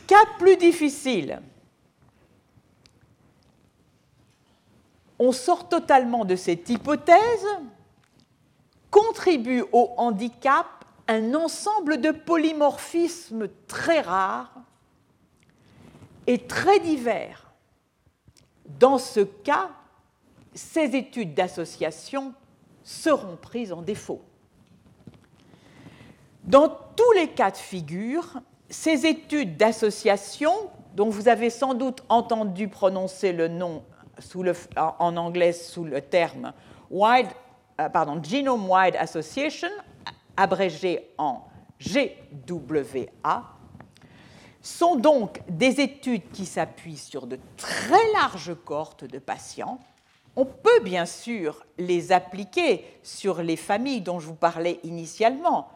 [0.08, 1.42] Cas plus difficile,
[5.20, 7.46] on sort totalement de cette hypothèse,
[8.90, 10.66] contribue au handicap
[11.08, 14.54] un ensemble de polymorphismes très rares
[16.26, 17.52] et très divers.
[18.66, 19.70] Dans ce cas,
[20.60, 22.34] ces études d'association
[22.84, 24.22] seront prises en défaut.
[26.44, 30.52] Dans tous les cas de figure, ces études d'association,
[30.96, 33.84] dont vous avez sans doute entendu prononcer le nom
[34.76, 36.52] en anglais sous le terme
[36.92, 39.70] euh, Genome Wide Association,
[40.36, 41.46] abrégé en
[41.80, 43.44] GWA,
[44.62, 49.80] sont donc des études qui s'appuient sur de très larges cohortes de patients.
[50.36, 55.70] On peut bien sûr les appliquer sur les familles dont je vous parlais initialement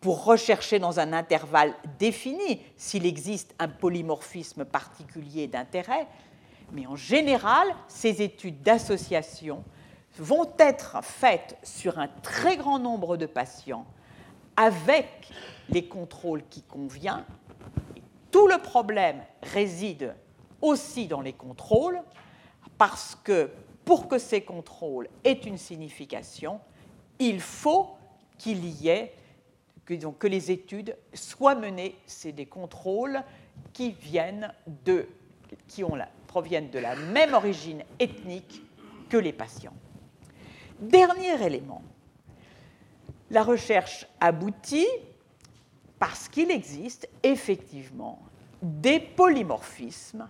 [0.00, 6.06] pour rechercher dans un intervalle défini s'il existe un polymorphisme particulier d'intérêt,
[6.72, 9.64] mais en général, ces études d'association
[10.18, 13.86] vont être faites sur un très grand nombre de patients
[14.56, 15.30] avec
[15.68, 17.24] les contrôles qui conviennent.
[18.30, 20.14] Tout le problème réside
[20.62, 22.00] aussi dans les contrôles,
[22.78, 23.50] parce que
[23.86, 26.60] pour que ces contrôles aient une signification,
[27.20, 27.96] il faut
[28.36, 29.14] qu'il y ait,
[29.86, 33.22] que, que les études soient menées, c'est des contrôles
[33.72, 34.52] qui viennent
[34.84, 35.08] de,
[35.68, 35.84] qui
[36.26, 38.60] proviennent de la même origine ethnique
[39.08, 39.72] que les patients.
[40.80, 41.82] Dernier élément,
[43.30, 44.88] la recherche aboutit
[46.00, 48.18] parce qu'il existe effectivement
[48.60, 50.28] des polymorphismes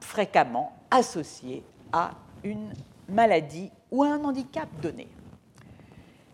[0.00, 2.12] fréquemment associés à
[2.44, 2.72] une
[3.08, 5.08] maladie ou un handicap donné.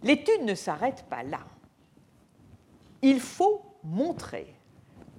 [0.03, 1.41] L'étude ne s'arrête pas là.
[3.03, 4.55] Il faut montrer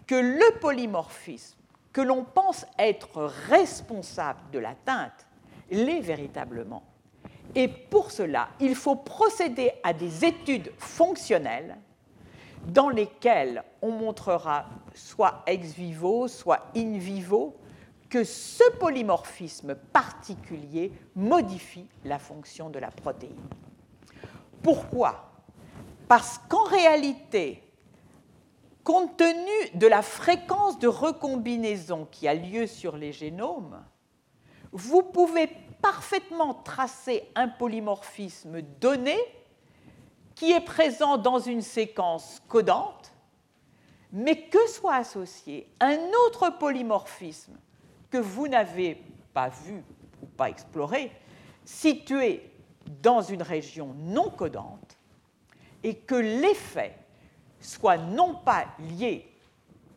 [0.06, 1.58] que le polymorphisme
[1.94, 5.28] que l'on pense être responsable de l'atteinte
[5.70, 6.84] l'est véritablement.
[7.54, 11.78] Et pour cela, il faut procéder à des études fonctionnelles
[12.68, 17.56] dans lesquelles on montrera soit ex vivo, soit in vivo,
[18.12, 23.48] que ce polymorphisme particulier modifie la fonction de la protéine.
[24.62, 25.32] Pourquoi?
[26.08, 27.64] Parce qu'en réalité,
[28.84, 33.84] Compte tenu de la fréquence de recombinaison qui a lieu sur les génomes,
[34.72, 35.48] vous pouvez
[35.82, 39.18] parfaitement tracer un polymorphisme donné
[40.34, 43.12] qui est présent dans une séquence codante,
[44.12, 47.58] mais que soit associé un autre polymorphisme
[48.12, 49.02] que vous n'avez
[49.34, 49.84] pas vu
[50.22, 51.12] ou pas exploré,
[51.64, 52.52] situé
[53.02, 54.98] dans une région non codante,
[55.84, 56.96] et que l'effet
[57.60, 59.28] soit non pas lié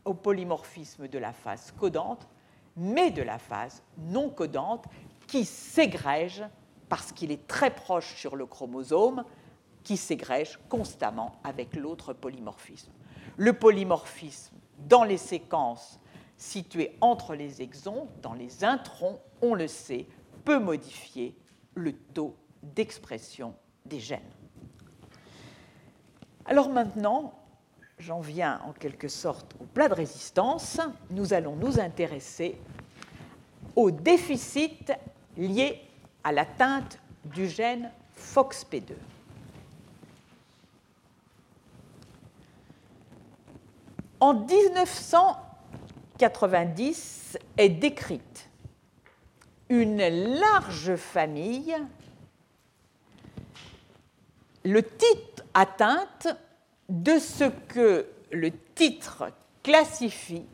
[0.05, 2.27] au polymorphisme de la phase codante,
[2.77, 4.87] mais de la phase non codante
[5.27, 6.45] qui ségrège,
[6.89, 9.25] parce qu'il est très proche sur le chromosome,
[9.83, 12.93] qui ségrège constamment avec l'autre polymorphisme.
[13.37, 15.99] Le polymorphisme dans les séquences
[16.37, 20.07] situées entre les exons, dans les introns, on le sait,
[20.45, 21.37] peut modifier
[21.75, 23.55] le taux d'expression
[23.87, 24.21] des gènes.
[26.47, 27.35] Alors maintenant,
[27.99, 30.81] j'en viens en quelque sorte au plat de résistance,
[31.11, 32.59] nous allons nous intéresser
[33.77, 34.93] au déficit
[35.37, 35.81] lié
[36.23, 38.93] à l'atteinte du gène FOXP2.
[44.21, 44.35] En
[46.17, 48.49] 1990 est décrite
[49.69, 50.07] une
[50.39, 51.75] large famille,
[54.65, 56.29] le titre atteinte
[56.89, 60.47] de ce que le titre classifie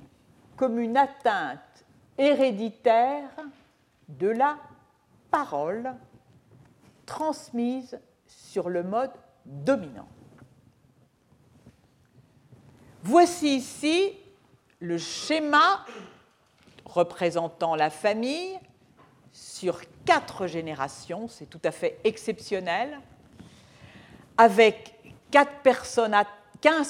[0.57, 1.61] comme une atteinte
[2.17, 3.31] héréditaire
[4.09, 4.57] de la
[5.31, 5.95] parole
[7.05, 9.13] transmise sur le mode
[9.45, 10.09] dominant.
[13.03, 14.20] Voici ici
[14.81, 15.85] le schéma
[16.87, 18.59] représentant la famille
[19.33, 22.99] sur quatre générations, c'est tout à fait exceptionnel,
[24.37, 24.95] avec
[25.31, 25.47] 15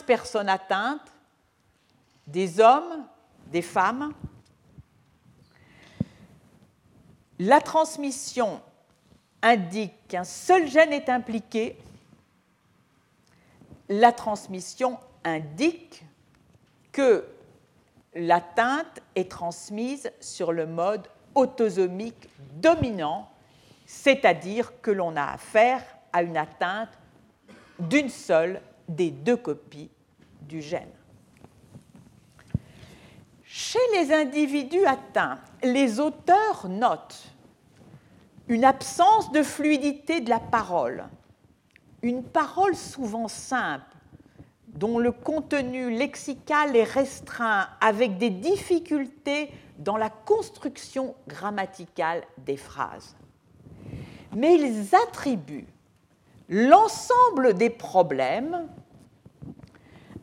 [0.05, 1.13] personnes atteintes,
[2.27, 3.05] des hommes,
[3.49, 4.15] des femmes.
[7.41, 8.63] La transmission
[9.43, 11.77] indique qu'un seul gène est impliqué.
[13.89, 16.05] La transmission indique
[16.93, 17.27] que
[18.15, 23.31] l'atteinte est transmise sur le mode autosomique dominant,
[23.87, 25.83] c'est-à-dire que l'on a affaire
[26.13, 26.91] à une atteinte
[27.79, 29.91] d'une seule des deux copies
[30.43, 30.91] du gène.
[33.45, 37.25] Chez les individus atteints, les auteurs notent
[38.49, 41.05] une absence de fluidité de la parole,
[42.03, 43.85] une parole souvent simple,
[44.75, 53.17] dont le contenu lexical est restreint, avec des difficultés dans la construction grammaticale des phrases.
[54.35, 55.67] Mais ils attribuent
[56.49, 58.69] l'ensemble des problèmes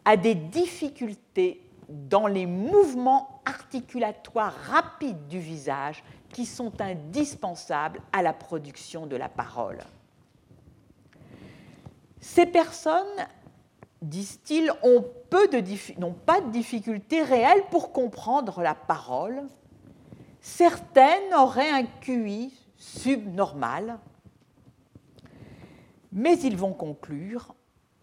[0.05, 8.33] à des difficultés dans les mouvements articulatoires rapides du visage qui sont indispensables à la
[8.33, 9.79] production de la parole.
[12.19, 13.05] Ces personnes
[14.01, 15.05] disent-ils, ont
[15.97, 19.43] n'ont pas de difficultés réelles pour comprendre la parole.
[20.39, 23.99] Certaines auraient un QI subnormal,
[26.11, 27.53] mais ils vont conclure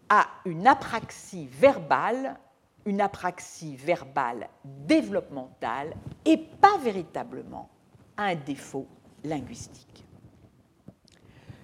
[0.09, 2.37] à une apraxie verbale,
[2.85, 7.69] une apraxie verbale développementale et pas véritablement
[8.17, 8.87] un défaut
[9.23, 10.05] linguistique.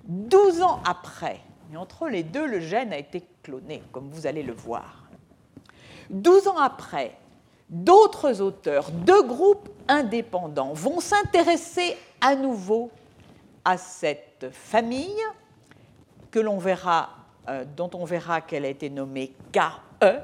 [0.06, 4.44] Douze ans après, et entre les deux, le gène a été cloné, comme vous allez
[4.44, 5.10] le voir.
[6.10, 7.18] Douze ans après,
[7.70, 12.92] d'autres auteurs, deux groupes indépendants vont s'intéresser à nouveau
[13.64, 15.24] à cette famille
[16.30, 17.10] que l'on verra,
[17.50, 20.20] euh, dont on verra qu'elle a été nommée KE,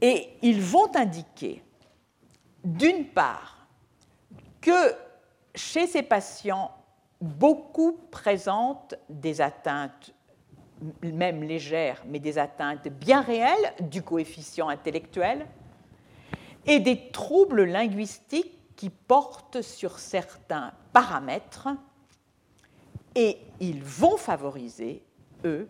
[0.00, 1.62] et ils vont indiquer,
[2.62, 3.66] d'une part,
[4.60, 4.94] que
[5.54, 6.70] chez ces patients,
[7.20, 10.12] beaucoup présentent des atteintes
[11.02, 15.46] même légères, mais des atteintes bien réelles du coefficient intellectuel,
[16.66, 21.68] et des troubles linguistiques qui portent sur certains paramètres,
[23.14, 25.04] et ils vont favoriser,
[25.44, 25.68] eux,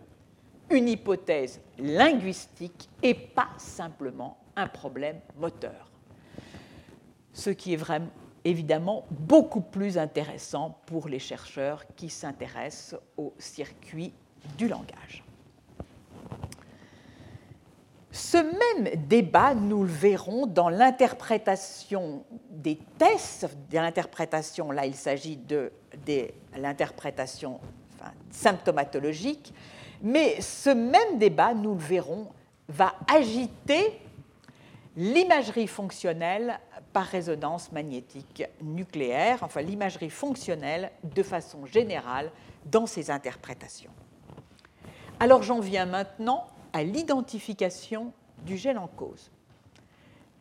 [0.70, 5.90] une hypothèse linguistique et pas simplement un problème moteur.
[7.32, 8.10] Ce qui est vraiment
[8.44, 14.12] évidemment beaucoup plus intéressant pour les chercheurs qui s'intéressent aux circuits
[14.56, 15.24] du langage.
[18.14, 25.36] Ce même débat, nous le verrons dans l'interprétation des tests, de l'interprétation, là il s'agit
[25.36, 25.72] de,
[26.56, 27.58] l'interprétation
[28.30, 29.52] symptomatologique,
[30.00, 32.28] mais ce même débat, nous le verrons,
[32.68, 34.00] va agiter
[34.96, 36.60] l'imagerie fonctionnelle
[36.92, 42.30] par résonance magnétique nucléaire, enfin l'imagerie fonctionnelle de façon générale
[42.64, 43.90] dans ces interprétations.
[45.20, 48.12] Alors j'en viens maintenant à l'identification
[48.44, 49.30] du gène en cause.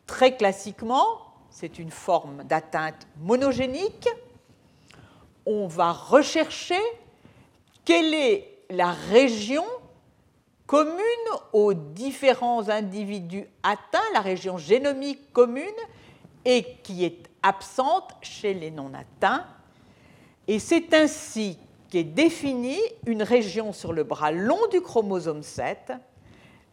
[0.06, 1.04] Très classiquement,
[1.50, 4.08] c'est une forme d'atteinte monogénique.
[5.46, 6.80] On va rechercher
[7.84, 9.64] quelle est la région
[10.66, 10.98] commune
[11.52, 15.64] aux différents individus atteints, la région génomique commune,
[16.44, 19.46] et qui est absente chez les non-atteints.
[20.48, 21.58] Et c'est ainsi
[21.94, 25.92] qu'est définie une région sur le bras long du chromosome 7,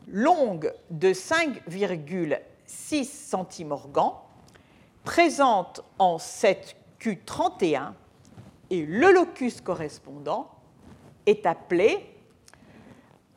[0.08, 4.26] longue de 5,6 centimorgans,
[5.04, 7.92] présente en 7Q31,
[8.72, 10.50] et le locus correspondant
[11.28, 12.00] est appelé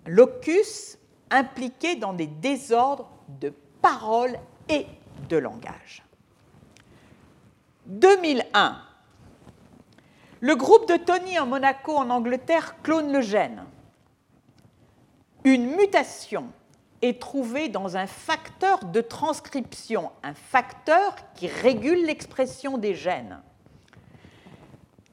[0.06, 0.96] locus
[1.30, 4.38] impliqué dans des désordres de parole
[4.70, 4.86] et
[5.28, 6.02] de langage.
[7.84, 8.93] 2001.
[10.44, 13.64] Le groupe de Tony en Monaco, en Angleterre, clone le gène.
[15.42, 16.52] Une mutation
[17.00, 23.40] est trouvé dans un facteur de transcription, un facteur qui régule l'expression des gènes.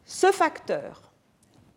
[0.03, 1.13] Ce facteur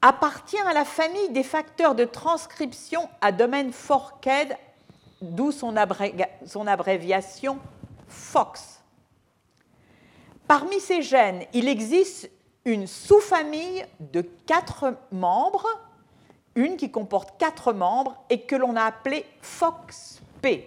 [0.03, 4.57] appartient à la famille des facteurs de transcription à domaine Forked,
[5.23, 7.61] d'où son, abréviation
[8.09, 8.81] FOX.
[10.49, 12.33] Parmi ces gènes, il existe
[12.65, 15.67] une sous-famille de quatre membres,
[16.55, 20.65] une qui comporte quatre membres et que l'on a appelée FOXP.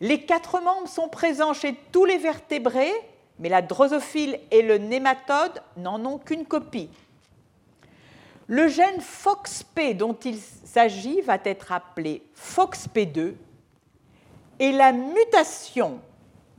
[0.00, 2.92] Les quatre membres sont présents chez tous les vertébrés,
[3.38, 6.90] mais la drosophile et le nématode n'en ont qu'une copie.
[8.46, 13.34] Le gène FOXP dont il s'agit va être appelé FOXP2
[14.58, 16.00] et la mutation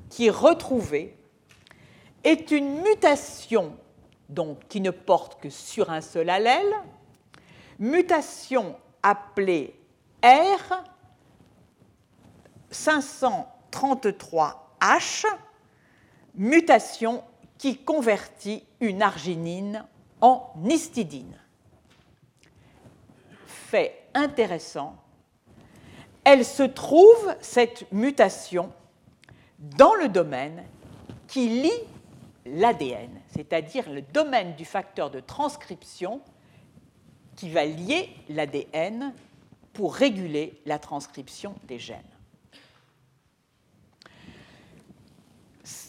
[0.09, 1.15] qui est retrouvée
[2.23, 3.75] est une mutation
[4.29, 6.73] donc, qui ne porte que sur un seul allèle,
[7.79, 9.79] mutation appelée
[10.23, 10.83] R
[12.71, 15.25] 533H,
[16.35, 17.23] mutation
[17.57, 19.85] qui convertit une arginine
[20.21, 21.39] en histidine.
[23.45, 24.95] Fait intéressant,
[26.23, 28.71] elle se trouve, cette mutation,
[29.59, 30.63] dans le domaine
[31.27, 31.71] qui lie
[32.45, 36.21] l'ADN, c'est-à-dire le domaine du facteur de transcription
[37.35, 39.13] qui va lier l'ADN
[39.73, 42.01] pour réguler la transcription des gènes.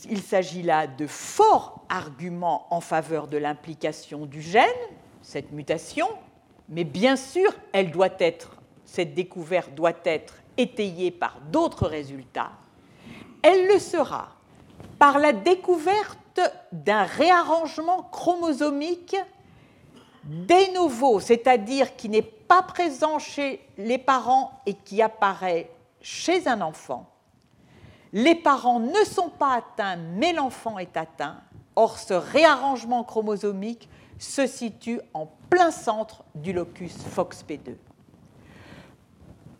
[0.08, 4.64] Il s'agit là de forts arguments en faveur de l'implication du gène,
[5.22, 6.08] cette mutation,
[6.68, 12.52] mais bien sûr, elle doit être, cette découverte doit être étayée par d'autres résultats.
[13.42, 14.30] Elle le sera
[14.98, 16.18] par la découverte
[16.72, 19.16] d'un réarrangement chromosomique
[20.24, 25.70] de novo, c'est-à-dire qui n'est pas présent chez les parents et qui apparaît
[26.00, 27.10] chez un enfant.
[28.12, 31.40] Les parents ne sont pas atteints, mais l'enfant est atteint.
[31.74, 37.76] Or, ce réarrangement chromosomique se situe en plein centre du locus FOXP2.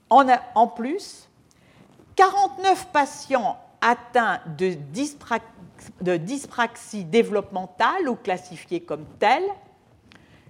[0.09, 1.29] En, en plus,
[2.17, 4.75] 49 patients atteints de
[6.17, 9.47] dyspraxie développementale ou classifiée comme telle.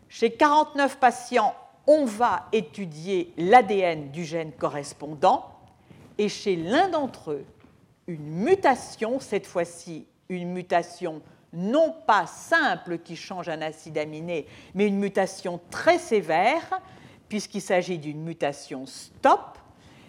[0.08, 1.54] Chez 49 patients,
[1.86, 5.52] on va étudier l'ADN du gène correspondant
[6.16, 7.44] et chez l'un d'entre eux,
[8.06, 11.20] une mutation, cette fois-ci une mutation
[11.52, 16.80] non pas simple qui change un acide aminé, mais une mutation très sévère,
[17.28, 19.58] puisqu'il s'agit d'une mutation stop,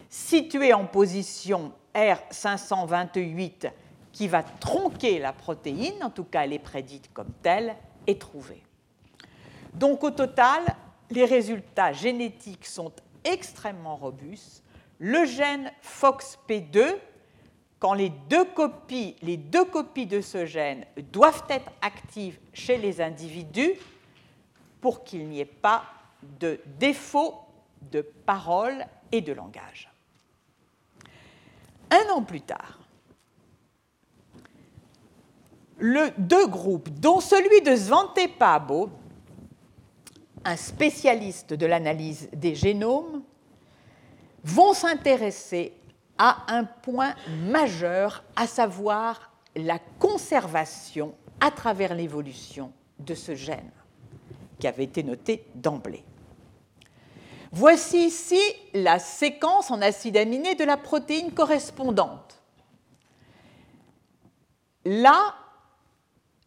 [0.09, 3.71] située en position R528
[4.11, 7.75] qui va tronquer la protéine, en tout cas elle est prédite comme telle,
[8.05, 8.63] est trouvée.
[9.73, 10.63] Donc au total,
[11.09, 12.91] les résultats génétiques sont
[13.23, 14.63] extrêmement robustes.
[14.99, 16.95] Le gène FOXP2,
[17.79, 23.01] quand les deux copies, les deux copies de ce gène doivent être actives chez les
[23.01, 23.73] individus
[24.81, 25.83] pour qu'il n'y ait pas
[26.39, 27.35] de défaut
[27.91, 29.91] de parole et de langage.
[31.89, 32.79] Un an plus tard,
[35.79, 38.89] le, deux groupes, dont celui de Svante Pabo,
[40.43, 43.21] un spécialiste de l'analyse des génomes,
[44.43, 45.73] vont s'intéresser
[46.17, 47.13] à un point
[47.45, 53.71] majeur, à savoir la conservation à travers l'évolution de ce gène,
[54.59, 56.03] qui avait été noté d'emblée.
[57.51, 58.39] Voici ici
[58.73, 62.41] la séquence en acide aminé de la protéine correspondante.
[64.85, 65.35] Là,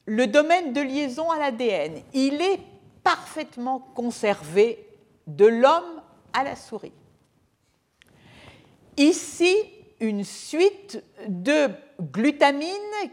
[0.07, 2.61] le domaine de liaison à l'ADN, il est
[3.03, 4.87] parfaitement conservé
[5.27, 6.93] de l'homme à la souris.
[8.97, 9.55] Ici,
[10.01, 11.69] une suite de
[12.01, 12.69] glutamines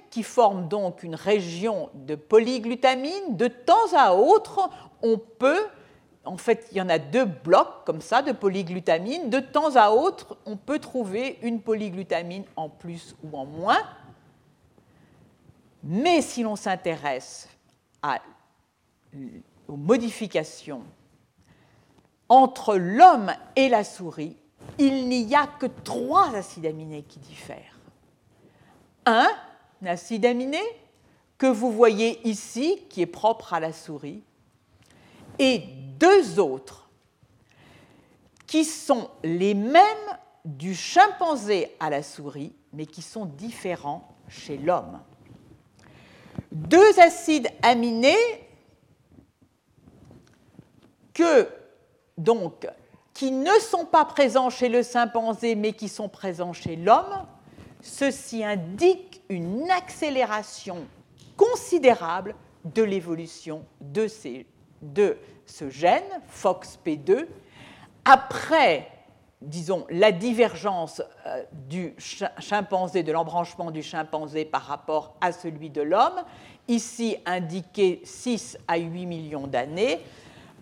[0.10, 3.36] qui forment donc une région de polyglutamine.
[3.36, 4.70] De temps à autre,
[5.02, 5.66] on peut,
[6.28, 9.30] en fait, il y en a deux blocs comme ça de polyglutamine.
[9.30, 13.80] De temps à autre, on peut trouver une polyglutamine en plus ou en moins.
[15.84, 17.48] Mais si l'on s'intéresse
[19.68, 20.84] aux modifications
[22.30, 24.36] entre l'homme et la souris,
[24.78, 27.80] il n'y a que trois acides aminés qui diffèrent.
[29.06, 29.30] Un,
[29.86, 30.60] acide aminé
[31.38, 34.24] que vous voyez ici, qui est propre à la souris,
[35.40, 35.60] et
[36.00, 36.90] deux autres
[38.46, 39.84] qui sont les mêmes
[40.46, 45.02] du chimpanzé à la souris, mais qui sont différents chez l'homme.
[46.52, 48.16] Deux acides aminés
[51.14, 51.50] que,
[52.18, 52.68] donc,
[53.14, 57.26] qui ne sont pas présents chez le chimpanzé mais qui sont présents chez l'homme,
[57.82, 60.88] ceci indique une accélération
[61.36, 64.08] considérable de l'évolution de,
[64.82, 66.04] de, ce gène,
[66.34, 67.26] FOXP2,
[68.06, 68.90] après,
[69.42, 71.94] disons, la divergence euh, du
[72.40, 76.24] chimpanzé, de l'embranchement du chimpanzé par rapport à celui de l'homme,
[76.68, 80.00] ici indiqué 6 à 8 millions d'années.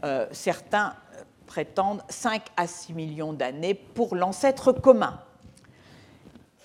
[0.03, 0.95] Euh, certains
[1.45, 5.19] prétendent 5 à 6 millions d'années pour l'ancêtre commun.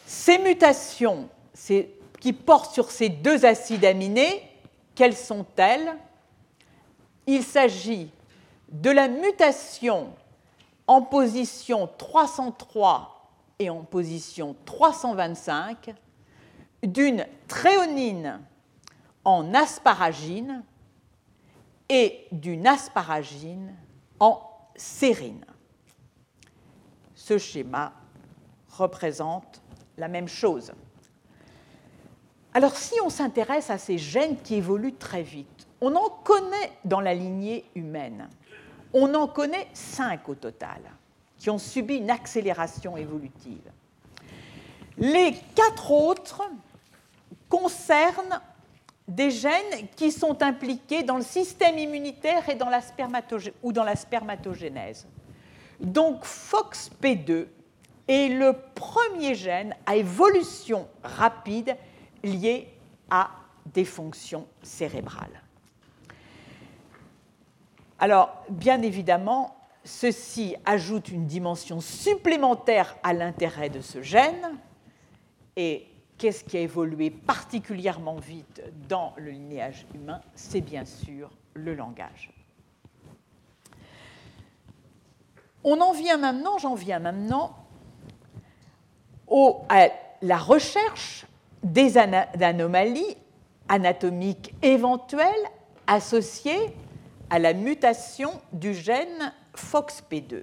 [0.07, 1.28] Ces mutations
[2.20, 4.42] qui portent sur ces deux acides aminés,
[4.94, 5.96] quelles sont-elles?
[7.33, 8.11] Il s'agit
[8.72, 10.12] de la mutation
[10.89, 15.95] en position 303 et en position 325
[16.83, 18.41] d'une tréonine
[19.24, 20.64] en asparagine
[21.89, 23.76] et d'une asparagine
[24.18, 24.43] en
[24.74, 25.45] sérine.
[27.14, 27.93] Ce schéma
[28.70, 29.62] représente
[29.97, 30.72] la même chose.
[32.55, 37.01] Alors si on s'intéresse à ces gènes qui évoluent très vite, on en connaît dans
[37.01, 38.28] la lignée humaine.
[38.93, 40.81] On en connaît cinq au total
[41.39, 43.70] qui ont subi une accélération évolutive.
[44.99, 46.43] Les quatre autres
[47.49, 48.41] concernent
[49.09, 52.81] des gènes qui sont impliqués dans le système immunitaire et dans la
[53.62, 55.07] ou dans la spermatogénèse.
[55.81, 57.47] Donc FOXP2
[58.07, 61.76] est le premier gène à évolution rapide
[62.22, 62.68] lié
[63.09, 63.31] à
[63.66, 65.43] des fonctions cérébrales.
[68.03, 74.57] Alors, bien évidemment, ceci ajoute une dimension supplémentaire à l'intérêt de ce gène
[75.55, 75.86] et
[76.16, 80.22] qu'est-ce qui a évolué particulièrement vite dans le linéage humain?
[80.34, 82.32] C'est bien sûr le langage.
[85.62, 87.55] On en vient maintenant, j'en viens maintenant
[89.68, 89.88] à
[90.22, 91.26] la recherche
[91.62, 93.16] des anomalies
[93.68, 95.28] anatomiques éventuelles
[95.86, 96.74] associées
[97.31, 100.43] à la mutation du gène FOXP2.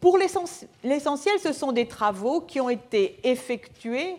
[0.00, 4.16] Pour l'essentiel, ce sont des travaux qui ont été effectués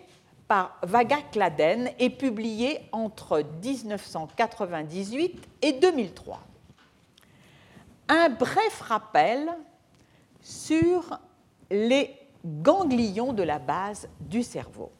[0.48, 6.40] par Vaga Kladen et publié entre 1998 et 2003.
[8.08, 9.48] Un bref rappel
[10.40, 11.18] sur
[11.70, 14.92] les ganglions de la base du cerveau.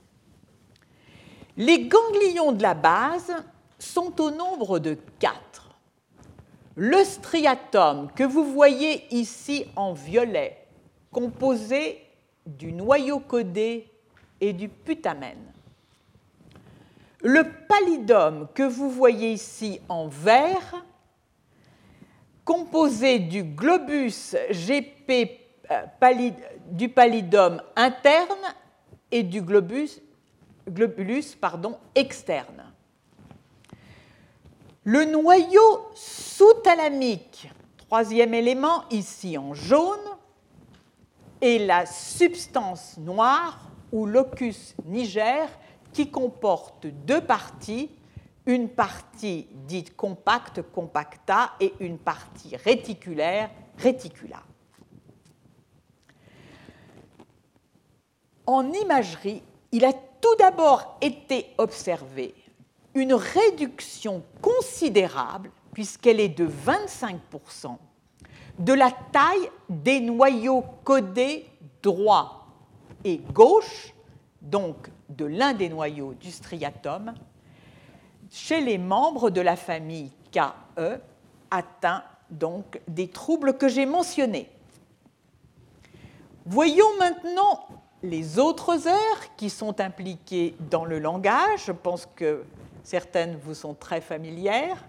[1.57, 3.33] Les ganglions de la base
[3.79, 5.56] sont au nombre de quatre.
[6.79, 10.67] Le striatum que vous voyez ici en violet,
[11.11, 12.03] composé
[12.45, 13.91] du noyau codé
[14.43, 15.39] et du putamen.
[17.23, 20.85] Le pallidum que vous voyez ici en vert,
[22.45, 26.31] composé du globus GP euh,
[26.71, 28.55] du pallidum interne
[29.11, 30.03] et du globus,
[30.69, 32.76] globulus pardon, externe.
[34.89, 39.99] Le noyau sous-thalamique, troisième élément ici en jaune,
[41.41, 45.49] est la substance noire ou locus niger
[45.93, 47.91] qui comporte deux parties,
[48.47, 54.41] une partie dite compacte, compacta, et une partie réticulaire, réticula.
[58.47, 62.37] En imagerie, il a tout d'abord été observé
[62.97, 67.77] une réduction considérable, puisqu'elle est de 25%,
[68.59, 71.47] de la taille des noyaux codés
[71.83, 72.47] droits
[73.05, 73.95] et gauche,
[74.41, 77.13] donc de l'un des noyaux du striatum,
[78.31, 80.99] chez les membres de la famille KE
[81.51, 84.51] atteints donc des troubles que j'ai mentionnés.
[86.47, 87.67] Voyons maintenant
[88.03, 91.67] les autres aires qui sont impliquées dans le langage.
[91.67, 92.45] Je pense que
[92.87, 94.85] certaines vous sont très familières.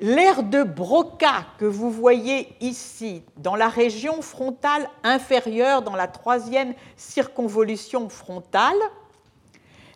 [0.00, 6.74] L'aire de Broca que vous voyez ici, dans la région frontale inférieure, dans la troisième
[6.96, 8.78] circonvolution frontale,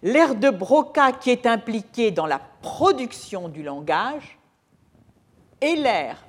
[0.02, 4.36] l'aire de Broca qui est impliquée dans la production du langage,
[5.60, 6.26] et l'aire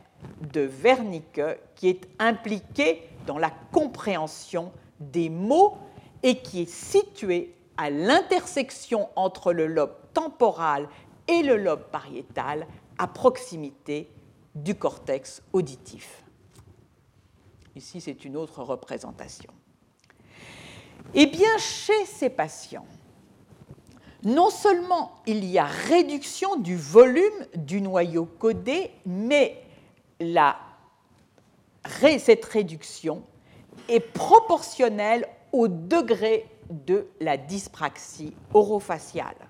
[0.53, 1.41] de Wernicke
[1.73, 5.75] qui est impliquée dans la compréhension des mots
[6.21, 10.87] et qui est située à l'intersection entre le lobe temporal
[11.27, 14.09] et le lobe pariétal à proximité
[14.55, 16.23] du cortex auditif.
[17.75, 19.51] Ici, c'est une autre représentation.
[21.13, 22.85] Eh bien, chez ces patients,
[24.23, 29.59] non seulement il y a réduction du volume du noyau codé, mais
[32.19, 33.23] cette réduction
[33.89, 39.49] est proportionnelle au degré de la dyspraxie orofaciale.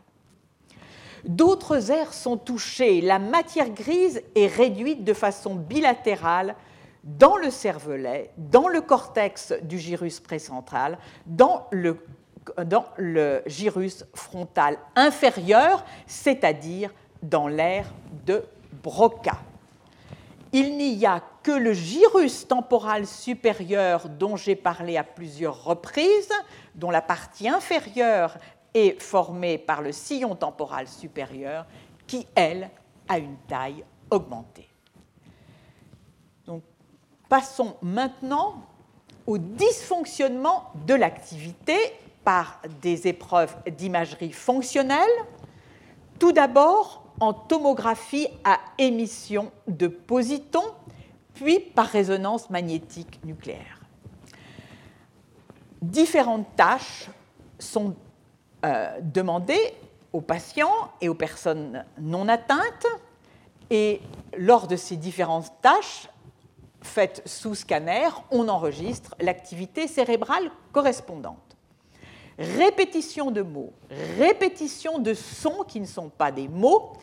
[1.24, 2.99] D'autres aires sont touchées.
[2.99, 6.55] La matière grise est réduite de façon bilatérale
[7.03, 11.97] dans le cervelet, dans le cortex du gyrus précentral, dans le,
[13.45, 17.93] gyrus frontal inférieur, c'est-à-dire dans l'aire
[18.26, 18.43] de
[18.84, 19.38] Broca.
[20.51, 26.30] Il n'y a que le gyrus temporal supérieur dont j'ai parlé à plusieurs reprises,
[26.76, 28.38] dont la partie inférieure
[28.74, 31.65] est formée par le sillon temporal supérieur,
[32.07, 32.69] qui, elle,
[33.07, 34.69] a une taille augmentée.
[37.30, 38.61] Passons maintenant
[39.26, 41.76] au dysfonctionnement de l'activité
[42.24, 45.09] par des épreuves d'imagerie fonctionnelle.
[46.19, 50.74] Tout d'abord, en tomographie à émission de positons,
[51.34, 53.82] puis par résonance magnétique nucléaire.
[55.82, 57.09] Différentes tâches
[57.59, 57.95] sont
[58.64, 59.74] euh, demandées
[60.11, 62.88] aux patients et aux personnes non atteintes,
[63.70, 64.01] et
[64.38, 66.07] lors de ces différentes tâches
[66.82, 71.57] faites sous scanner, on enregistre l'activité cérébrale correspondante.
[72.38, 73.74] Répétition de mots,
[74.18, 76.93] répétition de sons qui ne sont pas des mots,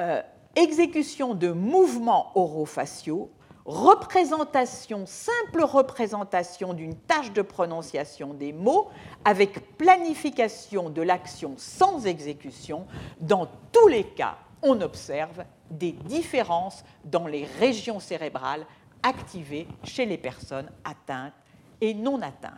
[0.00, 0.22] euh,
[0.54, 3.30] exécution de mouvements orofaciaux,
[3.68, 8.88] représentation, simple représentation d'une tâche de prononciation des mots
[9.26, 12.86] avec planification de l'action sans exécution.
[13.20, 18.64] Dans tous les cas, on observe des différences dans les régions cérébrales
[19.02, 21.34] activées chez les personnes atteintes
[21.82, 22.54] et non atteintes.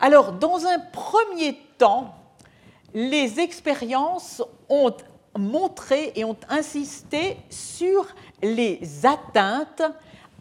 [0.00, 2.14] Alors, dans un premier temps,
[2.94, 4.96] les expériences ont
[5.38, 8.06] montré et ont insisté sur
[8.42, 9.82] les atteintes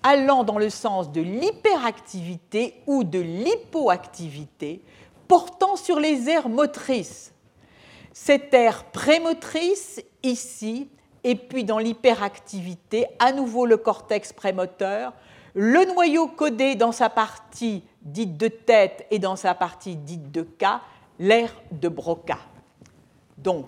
[0.03, 4.81] allant dans le sens de l'hyperactivité ou de l'hypoactivité
[5.27, 7.33] portant sur les aires motrices.
[8.13, 10.89] Cette aire prémotrice ici,
[11.23, 15.13] et puis dans l'hyperactivité, à nouveau le cortex prémoteur,
[15.53, 20.41] le noyau codé dans sa partie dite de tête et dans sa partie dite de
[20.41, 20.81] cas,
[21.19, 22.39] l'aire de Broca.
[23.37, 23.67] Donc,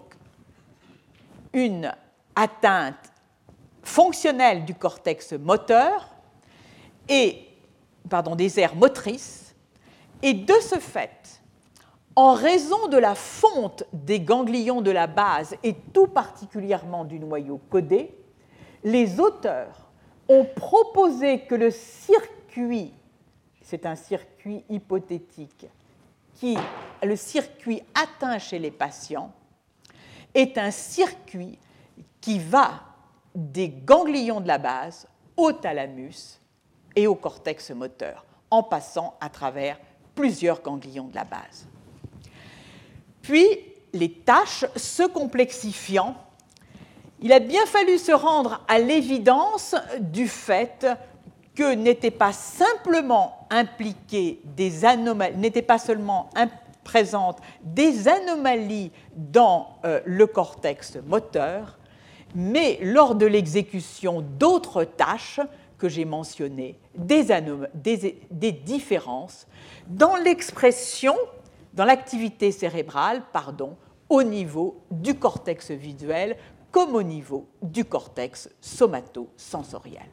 [1.53, 1.91] une
[2.35, 3.10] atteinte
[3.83, 6.07] fonctionnelle du cortex moteur
[7.09, 7.47] et
[8.09, 9.55] pardon, des aires motrices,
[10.21, 11.41] et de ce fait,
[12.15, 17.59] en raison de la fonte des ganglions de la base et tout particulièrement du noyau
[17.69, 18.13] codé,
[18.83, 19.89] les auteurs
[20.27, 22.93] ont proposé que le circuit,
[23.61, 25.67] c'est un circuit hypothétique,
[26.35, 26.57] qui,
[27.03, 29.31] le circuit atteint chez les patients,
[30.33, 31.59] est un circuit
[32.19, 32.81] qui va
[33.35, 35.07] des ganglions de la base
[35.37, 36.39] au thalamus
[36.95, 39.79] et au cortex moteur, en passant à travers
[40.15, 41.67] plusieurs ganglions de la base.
[43.21, 43.45] Puis,
[43.93, 46.15] les tâches se complexifiant,
[47.21, 50.87] il a bien fallu se rendre à l'évidence du fait
[51.55, 56.29] que n'étaient pas simplement impliquées des anomalies, n'étaient pas seulement
[56.83, 61.77] présentes des anomalies dans euh, le cortex moteur,
[62.35, 65.39] mais lors de l'exécution d'autres tâches
[65.77, 69.47] que j'ai mentionnées, des, différences
[69.87, 71.15] dans l'expression,
[71.73, 73.75] dans l'activité cérébrale, pardon,
[74.07, 76.37] au niveau du cortex visuel
[76.71, 80.07] comme au niveau du cortex somatosensoriel.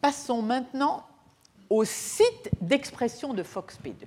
[0.00, 1.07] Passons maintenant
[1.70, 4.06] au site d'expression de FOXP2.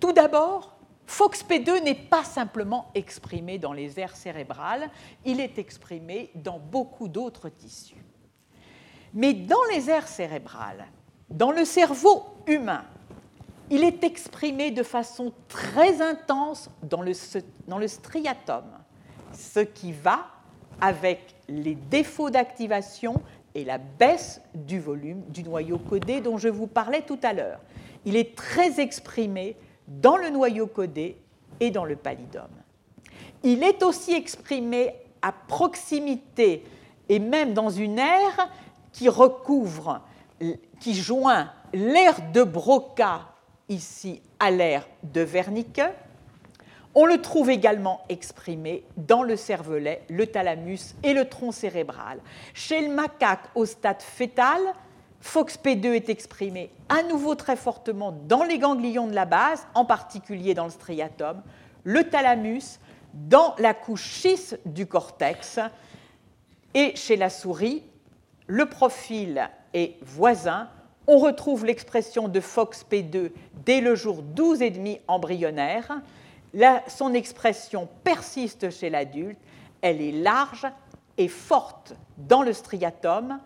[0.00, 0.76] Tout d'abord,
[1.08, 4.90] FOXP2 n'est pas simplement exprimé dans les aires cérébrales,
[5.24, 8.02] il est exprimé dans beaucoup d'autres tissus.
[9.12, 10.86] Mais dans les aires cérébrales,
[11.30, 12.84] dans le cerveau humain,
[13.70, 17.12] il est exprimé de façon très intense dans le,
[17.66, 18.64] dans le striatum,
[19.32, 20.26] ce qui va
[20.80, 23.22] avec les défauts d'activation
[23.54, 27.60] et la baisse du volume du noyau codé dont je vous parlais tout à l'heure.
[28.04, 31.16] Il est très exprimé dans le noyau codé
[31.60, 32.48] et dans le pallidum.
[33.42, 36.64] Il est aussi exprimé à proximité
[37.08, 38.48] et même dans une aire
[38.92, 40.00] qui recouvre,
[40.80, 43.28] qui joint l'aire de Broca
[43.68, 45.82] ici à l'aire de Wernicke
[46.94, 52.20] on le trouve également exprimé dans le cervelet, le thalamus et le tronc cérébral.
[52.54, 54.60] Chez le macaque au stade fœtal,
[55.22, 60.54] FOXP2 est exprimé à nouveau très fortement dans les ganglions de la base, en particulier
[60.54, 61.42] dans le striatum.
[61.84, 62.78] le thalamus
[63.14, 65.60] dans la couche 6 du cortex.
[66.74, 67.84] Et chez la souris,
[68.46, 70.68] le profil est voisin.
[71.06, 73.30] On retrouve l'expression de FOXP2
[73.64, 76.00] dès le jour 12 et demi embryonnaire.
[76.88, 79.38] Son expression persiste chez l'adulte.
[79.80, 80.66] Elle est large
[81.18, 83.38] et forte dans le striatum.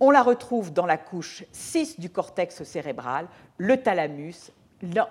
[0.00, 4.52] On la retrouve dans la couche 6 du cortex cérébral, le thalamus,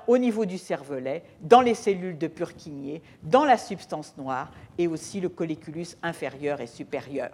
[0.08, 5.20] au niveau du cervelet, dans les cellules de Purkinje, dans la substance noire et aussi
[5.20, 7.32] le colliculus inférieur et supérieur.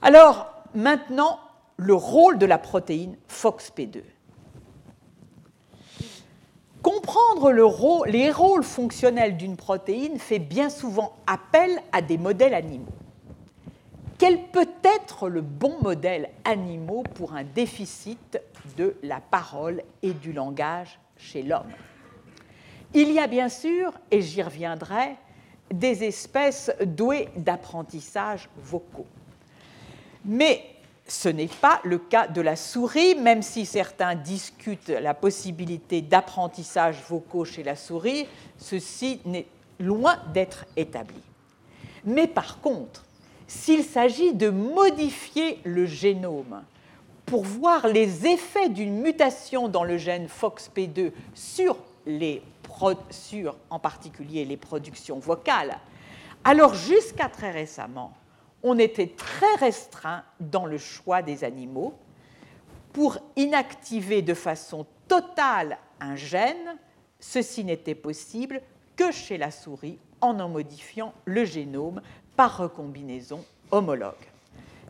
[0.00, 1.40] Alors, maintenant,
[1.76, 4.02] le rôle de la protéine FOXP2.
[6.82, 7.50] Comprendre
[8.06, 12.86] les rôles fonctionnels d'une protéine fait bien souvent appel à des modèles animaux.
[14.16, 18.40] Quel peut être le bon modèle animaux pour un déficit
[18.76, 21.70] de la parole et du langage chez l'homme?
[22.94, 25.16] Il y a bien sûr, et j'y reviendrai,
[25.70, 29.06] des espèces douées d'apprentissage vocaux.
[30.24, 30.64] Mais
[31.08, 37.02] ce n'est pas le cas de la souris, même si certains discutent la possibilité d'apprentissage
[37.08, 38.26] vocaux chez la souris,
[38.58, 39.46] ceci n'est
[39.80, 41.22] loin d'être établi.
[42.04, 43.04] Mais par contre,
[43.46, 46.62] s'il s'agit de modifier le génome
[47.24, 52.42] pour voir les effets d'une mutation dans le gène FOXP2 sur, les,
[53.10, 55.78] sur en particulier les productions vocales,
[56.44, 58.12] alors jusqu'à très récemment,
[58.62, 61.94] on était très restreint dans le choix des animaux.
[62.92, 66.76] Pour inactiver de façon totale un gène,
[67.20, 68.60] ceci n'était possible
[68.96, 72.00] que chez la souris en en modifiant le génome
[72.36, 74.14] par recombinaison homologue.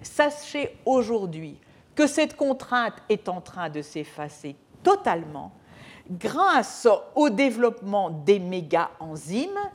[0.02, 1.58] Sachez aujourd'hui
[1.94, 5.52] que cette contrainte est en train de s'effacer totalement
[6.10, 9.70] grâce au développement des méga-enzymes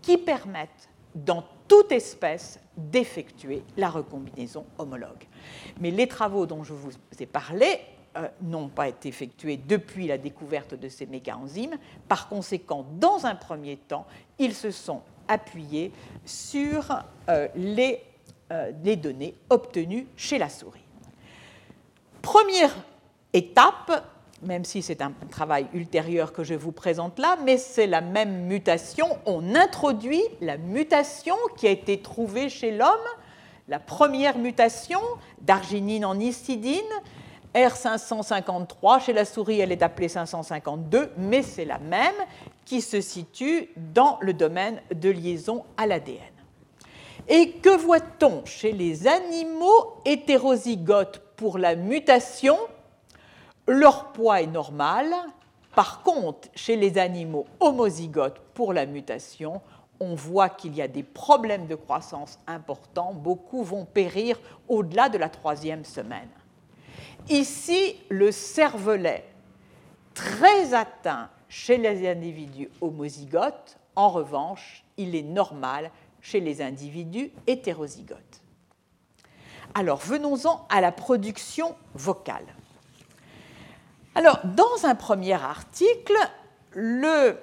[0.00, 5.26] qui permettent dans toute espèce d'effectuer la recombinaison homologue.
[5.80, 7.80] Mais les travaux dont je vous ai parlé
[8.16, 11.76] euh, n'ont pas été effectués depuis la découverte de ces méga-enzymes.
[12.08, 14.06] Par conséquent, dans un premier temps,
[14.38, 15.92] ils se sont appuyés
[16.24, 16.92] sur
[17.28, 20.84] euh, euh, les données obtenues chez la souris.
[22.20, 22.74] Première
[23.32, 24.04] étape,
[24.42, 28.46] même si c'est un travail ultérieur que je vous présente là, mais c'est la même
[28.46, 29.06] mutation.
[29.26, 32.88] On introduit la mutation qui a été trouvée chez l'homme,
[33.68, 35.00] la première mutation
[35.40, 36.80] d'arginine en histidine,
[37.54, 42.14] R553, chez la souris elle est appelée 552, mais c'est la même
[42.64, 46.18] qui se situe dans le domaine de liaison à l'ADN.
[47.28, 52.56] Et que voit-on chez les animaux hétérozygotes pour la mutation
[53.66, 55.06] Leur poids est normal.
[55.74, 59.60] Par contre, chez les animaux homozygotes pour la mutation,
[60.00, 63.12] on voit qu'il y a des problèmes de croissance importants.
[63.14, 64.38] Beaucoup vont périr
[64.68, 66.28] au-delà de la troisième semaine.
[67.28, 69.24] Ici, le cervelet,
[70.12, 75.90] très atteint chez les individus homozygotes, en revanche, il est normal
[76.20, 78.42] chez les individus hétérozygotes.
[79.74, 82.46] Alors, venons-en à la production vocale.
[84.14, 86.14] Alors, dans un premier article,
[86.72, 87.38] le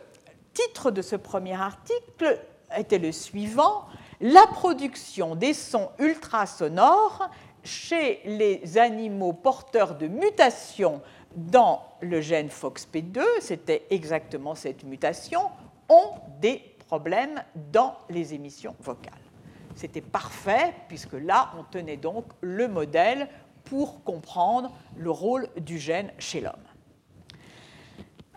[0.54, 2.40] titre de ce premier article
[2.78, 3.88] était le suivant
[4.22, 7.28] La production des sons ultrasonores
[7.64, 11.02] chez les animaux porteurs de mutations
[11.36, 15.42] dans le gène FOXP2, c'était exactement cette mutation,
[15.90, 19.14] ont des problèmes dans les émissions vocales.
[19.76, 23.28] C'était parfait, puisque là, on tenait donc le modèle
[23.70, 26.56] pour comprendre le rôle du gène chez l'homme.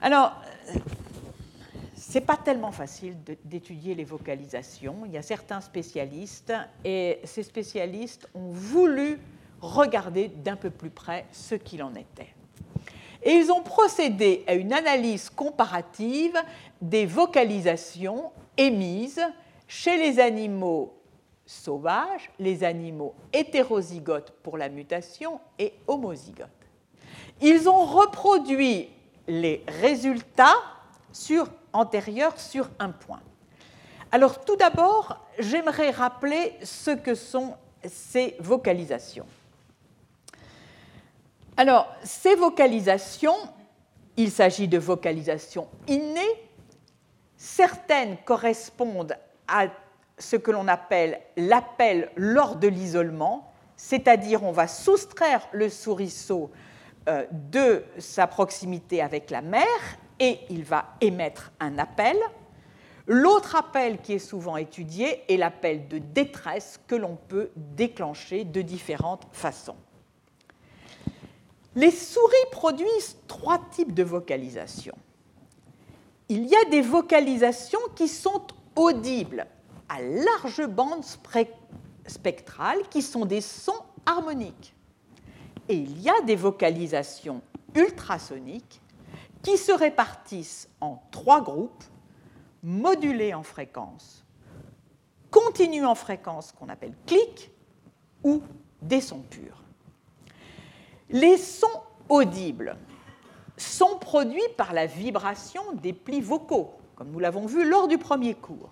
[0.01, 0.35] Alors,
[1.97, 5.07] ce n'est pas tellement facile d'étudier les vocalisations.
[5.07, 6.53] Il y a certains spécialistes
[6.85, 9.19] et ces spécialistes ont voulu
[9.63, 12.35] regarder d'un peu plus près ce qu'il en était.
[13.23, 16.37] Et ils ont procédé à une analyse comparative
[16.83, 19.23] des vocalisations émises
[19.67, 21.02] chez les animaux
[21.53, 26.49] sauvages, les animaux hétérozygotes pour la mutation et homozygotes.
[27.41, 28.89] Ils ont reproduit
[29.29, 30.57] les résultats
[31.13, 33.21] sur antérieure sur un point.
[34.11, 39.27] Alors tout d'abord, j'aimerais rappeler ce que sont ces vocalisations.
[41.57, 43.37] Alors, ces vocalisations,
[44.17, 46.49] il s'agit de vocalisations innées.
[47.37, 49.67] Certaines correspondent à
[50.23, 56.51] ce que l'on appelle l'appel lors de l'isolement, c'est-à-dire on va soustraire le souriceau
[57.09, 59.67] euh, de sa proximité avec la mère
[60.21, 62.17] et il va émettre un appel.
[63.09, 68.63] L'autre appel qui est souvent étudié est l'appel de détresse que l'on peut déclencher de
[68.63, 69.77] différentes façons.
[71.75, 74.95] Les souris produisent trois types de vocalisation.
[76.29, 78.47] Il y a des vocalisations qui sont
[78.77, 79.47] audibles
[79.93, 81.05] à large bande
[82.07, 84.75] spectrale, qui sont des sons harmoniques.
[85.69, 87.43] Et il y a des vocalisations
[87.75, 88.81] ultrasoniques
[89.43, 91.85] qui se répartissent en trois groupes,
[92.63, 94.25] modulés en fréquence,
[95.31, 97.51] continus en fréquence qu'on appelle clic,
[98.25, 98.41] ou
[98.81, 99.63] des sons purs.
[101.11, 102.77] Les sons audibles
[103.59, 108.35] sont produits par la vibration des plis vocaux, comme nous l'avons vu lors du premier
[108.35, 108.71] cours.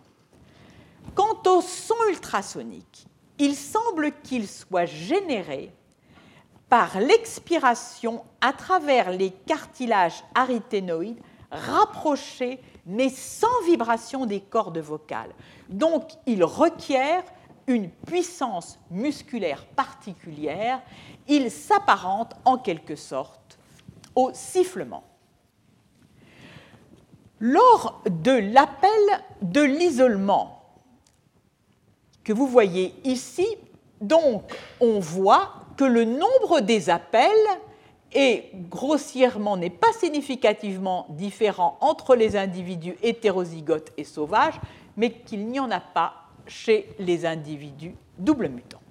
[1.42, 3.06] Quant aux sons ultrasoniques,
[3.38, 5.72] il semble qu'ils soient générés
[6.68, 11.20] par l'expiration à travers les cartilages aryténoïdes
[11.50, 15.32] rapprochés mais sans vibration des cordes vocales.
[15.68, 17.24] Donc, ils requièrent
[17.66, 20.80] une puissance musculaire particulière.
[21.28, 23.58] Ils s'apparentent en quelque sorte
[24.14, 25.04] au sifflement.
[27.38, 28.90] Lors de l'appel
[29.42, 30.59] de l'isolement,
[32.24, 33.46] que vous voyez ici,
[34.00, 37.30] donc on voit que le nombre des appels
[38.12, 44.60] est grossièrement, n'est pas significativement différent entre les individus hétérozygotes et sauvages,
[44.96, 46.14] mais qu'il n'y en a pas
[46.46, 48.82] chez les individus double mutants,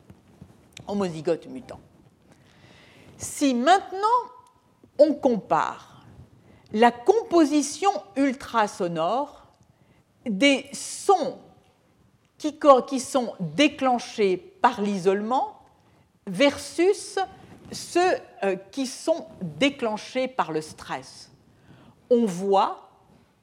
[0.87, 1.81] homozygotes mutants.
[3.17, 4.07] Si maintenant
[4.97, 6.05] on compare
[6.71, 9.47] la composition ultrasonore
[10.25, 11.37] des sons
[12.39, 15.59] qui, sont déclenchés par l'isolement
[16.25, 17.19] versus
[17.71, 21.31] ceux euh, qui sont déclenchés par le stress.
[22.09, 22.89] On voit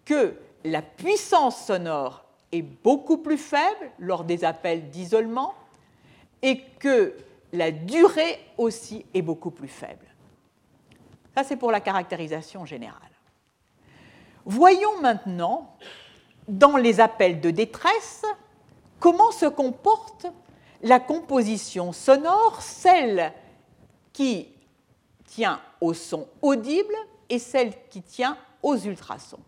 [0.04, 0.34] que
[0.64, 5.54] la puissance sonore est beaucoup plus faible lors des appels d'isolement
[6.42, 7.14] et que
[7.52, 10.06] la durée aussi est beaucoup plus faible.
[11.34, 13.00] Ça, c'est pour la caractérisation générale.
[14.44, 15.76] Voyons maintenant,
[16.48, 18.24] dans les appels de détresse,
[19.00, 20.26] comment se comporte
[20.82, 23.32] la composition sonore, celle
[24.12, 24.48] qui
[25.26, 26.94] tient au son audible
[27.28, 29.40] et celle qui tient aux ultrasons?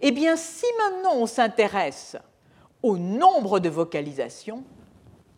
[0.00, 2.16] Eh bien, si maintenant on s'intéresse
[2.82, 4.64] au nombre de vocalisations,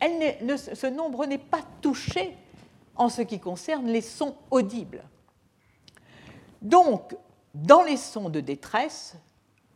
[0.00, 2.36] ce nombre n'est pas touché
[2.96, 5.04] en ce qui concerne les sons audibles.
[6.60, 7.16] Donc,
[7.54, 9.14] dans les sons de détresse,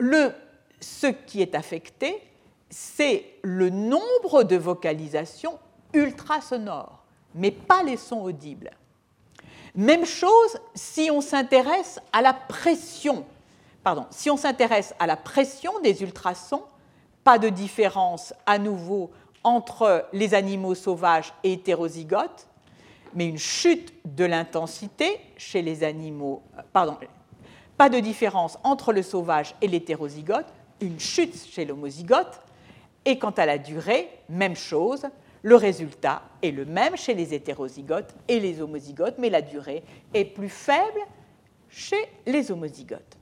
[0.01, 2.21] ce qui est affecté,
[2.73, 5.59] c'est le nombre de vocalisations
[5.93, 7.05] ultrasonores,
[7.35, 8.71] mais pas les sons audibles.
[9.75, 13.27] Même chose si on s'intéresse à la pression.
[13.85, 16.63] Pardon, si on s'intéresse à la pression des ultrasons,
[17.25, 19.11] pas de différence à nouveau
[19.45, 22.47] entre les animaux sauvages et hétérozygotes,
[23.15, 26.43] mais une chute de l'intensité chez les animaux,
[26.73, 26.97] pardon,
[27.77, 30.47] pas de différence entre le sauvage et l'hétérozygote,
[30.81, 32.41] une chute chez l'homozygote,
[33.05, 35.07] et quant à la durée, même chose,
[35.43, 39.83] le résultat est le même chez les hétérozygotes et les homozygotes, mais la durée
[40.15, 41.01] est plus faible
[41.69, 43.19] chez les homozygotes.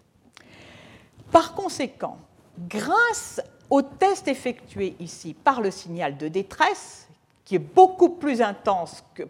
[1.33, 2.19] Par conséquent,
[2.59, 7.09] grâce au test effectué ici par le signal de détresse,
[7.45, 9.23] qui est beaucoup plus intense que,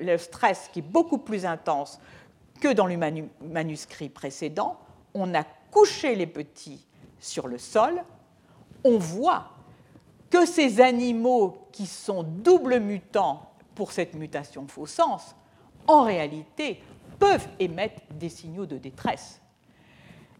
[0.00, 2.00] le, stress qui est beaucoup plus intense
[2.60, 2.96] que dans le
[3.42, 4.78] manuscrit précédent,
[5.14, 6.84] on a couché les petits
[7.18, 8.02] sur le sol,
[8.82, 9.50] on voit
[10.30, 15.34] que ces animaux qui sont double mutants pour cette mutation faux sens,
[15.86, 16.80] en réalité,
[17.18, 19.40] peuvent émettre des signaux de détresse.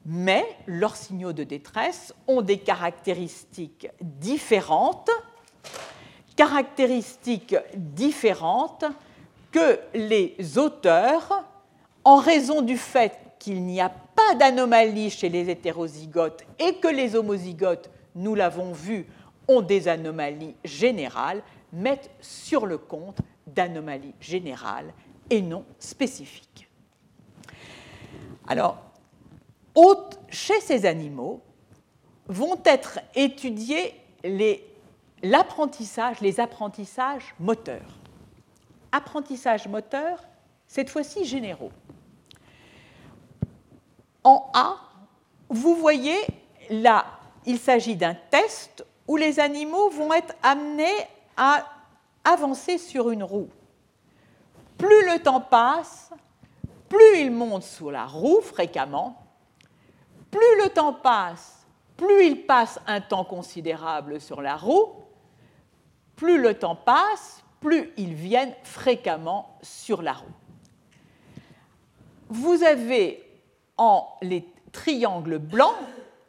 [0.06, 5.10] Mais leurs signaux de détresse ont des caractéristiques différentes,
[6.36, 8.84] caractéristiques différentes
[9.52, 11.44] que les auteurs,
[12.04, 17.16] en raison du fait qu'il n'y a pas d'anomalie chez les hétérozygotes et que les
[17.16, 19.06] homozygotes, nous l'avons vu,
[19.48, 24.92] ont des anomalies générales, mettent sur le compte d'anomalies générales
[25.28, 26.68] et non spécifiques.
[28.46, 28.78] Alors,
[30.30, 31.42] chez ces animaux
[32.26, 33.94] vont être étudiés
[35.22, 37.98] l'apprentissage, les, apprentissages moteurs.
[38.92, 40.24] Apprentissage moteur,
[40.66, 41.72] cette fois-ci généraux.
[44.22, 44.76] En A,
[45.48, 46.18] vous voyez
[46.70, 47.06] là,
[47.46, 51.04] il s'agit d'un test où les animaux vont être amenés
[51.36, 51.66] à
[52.22, 53.48] avancer sur une roue.
[54.78, 56.10] Plus le temps passe,
[56.88, 59.20] plus ils montent sur la roue fréquemment,
[60.30, 64.92] plus le temps passe, plus ils passent un temps considérable sur la roue,
[66.14, 70.36] plus le temps passe, plus ils viennent fréquemment sur la roue.
[72.28, 73.28] Vous avez
[73.76, 75.74] en les triangles blancs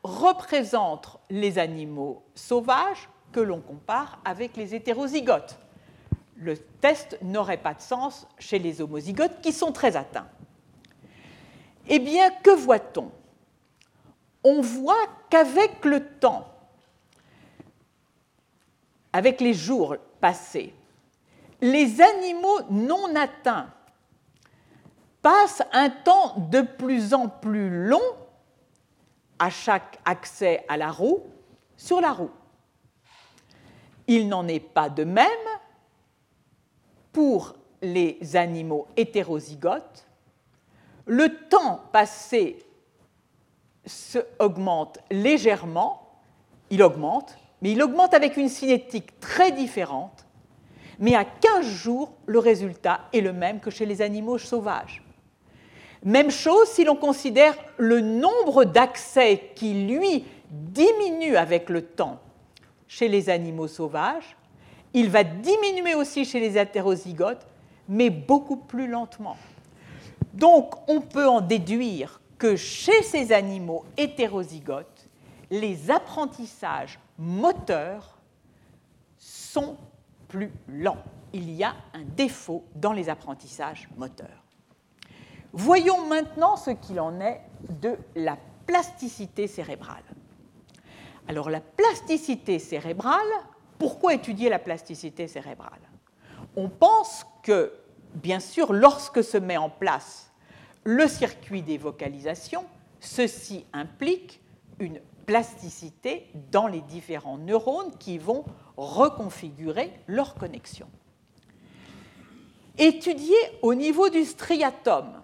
[0.04, 5.58] représentent les animaux sauvages que l'on compare avec les hétérozygotes.
[6.36, 10.28] Le test n'aurait pas de sens chez les homozygotes qui sont très atteints.
[11.88, 13.12] Eh bien, que voit-on?
[14.44, 16.48] On voit qu'avec le temps,
[19.14, 20.74] avec les jours passés,
[21.62, 23.70] les animaux non atteints
[25.22, 28.02] passent un temps de plus en plus long
[29.42, 31.24] à chaque accès à la roue
[31.76, 32.30] sur la roue.
[34.08, 35.26] Il n'en est pas de même
[37.12, 40.08] pour les animaux hétérozygotes.
[41.08, 42.64] Le temps passé
[44.38, 46.22] augmente légèrement,
[46.70, 50.28] il augmente, mais il augmente avec une cinétique très différente,
[51.00, 55.01] mais à 15 jours, le résultat est le même que chez les animaux sauvages.
[56.04, 62.20] Même chose si l'on considère le nombre d'accès qui, lui, diminue avec le temps
[62.88, 64.36] chez les animaux sauvages.
[64.94, 67.46] Il va diminuer aussi chez les hétérozygotes,
[67.88, 69.38] mais beaucoup plus lentement.
[70.34, 75.08] Donc, on peut en déduire que chez ces animaux hétérozygotes,
[75.52, 78.18] les apprentissages moteurs
[79.18, 79.78] sont
[80.28, 81.04] plus lents.
[81.34, 84.44] Il y a un défaut dans les apprentissages moteurs.
[85.54, 87.42] Voyons maintenant ce qu'il en est
[87.82, 90.04] de la plasticité cérébrale.
[91.28, 93.20] Alors la plasticité cérébrale,
[93.78, 95.82] pourquoi étudier la plasticité cérébrale?
[96.56, 97.74] On pense que,
[98.16, 100.32] bien sûr, lorsque se met en place
[100.84, 102.66] le circuit des vocalisations,
[103.00, 104.42] ceci implique
[104.80, 108.44] une plasticité dans les différents neurones qui vont
[108.78, 110.88] reconfigurer leur connexion.
[112.78, 115.21] Étudier au niveau du striatum,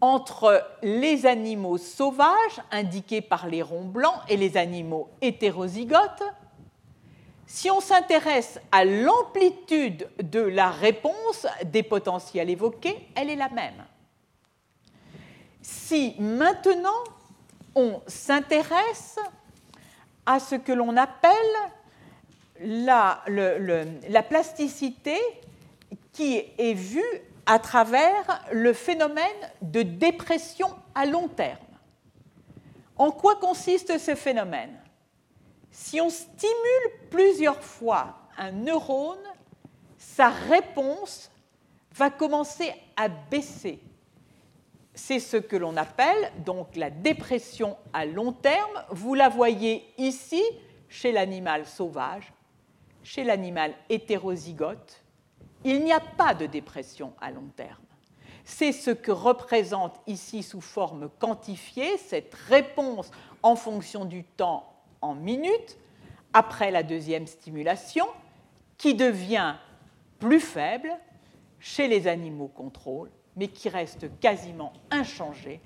[0.00, 6.22] entre les animaux sauvages, indiqués par les ronds blancs, et les animaux hétérozygotes,
[7.46, 13.84] si on s'intéresse à l'amplitude de la réponse des potentiels évoqués, elle est la même.
[15.62, 17.04] Si maintenant
[17.74, 19.18] on s'intéresse
[20.26, 21.32] à ce que l'on appelle
[22.60, 25.16] la, la, plasticité
[26.12, 29.24] qui est vue à travers le phénomène
[29.62, 31.56] de dépression à long terme.
[32.96, 34.78] En quoi consiste ce phénomène?
[35.70, 39.16] Si on stimule plusieurs fois un neurone,
[39.96, 41.30] sa réponse
[41.94, 43.80] va commencer à baisser.
[44.92, 48.84] C'est ce que l'on appelle donc la dépression à long terme.
[48.90, 50.42] Vous la voyez ici
[50.90, 52.30] chez l'animal sauvage,
[53.02, 55.02] chez l'animal hétérozygote,
[55.64, 57.82] il n'y a pas de dépression à long terme.
[58.44, 63.10] C'est ce que représente ici sous forme quantifiée cette réponse
[63.42, 65.76] en fonction du temps en minutes
[66.32, 68.06] après la deuxième stimulation
[68.78, 69.56] qui devient
[70.18, 70.90] plus faible
[71.60, 75.60] chez les animaux contrôle, mais qui reste quasiment inchangée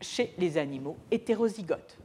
[0.00, 1.98] chez les animaux hétérozygotes.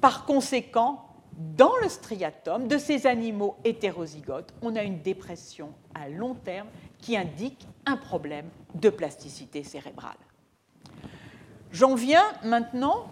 [0.00, 1.07] Par conséquent,
[1.38, 6.66] dans le striatum de ces animaux hétérozygotes, on a une dépression à long terme
[6.98, 10.16] qui indique un problème de plasticité cérébrale.
[11.70, 13.06] J'en viens maintenant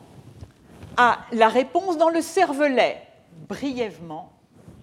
[0.96, 3.00] à la réponse dans le cervelet.
[3.48, 4.32] Brièvement,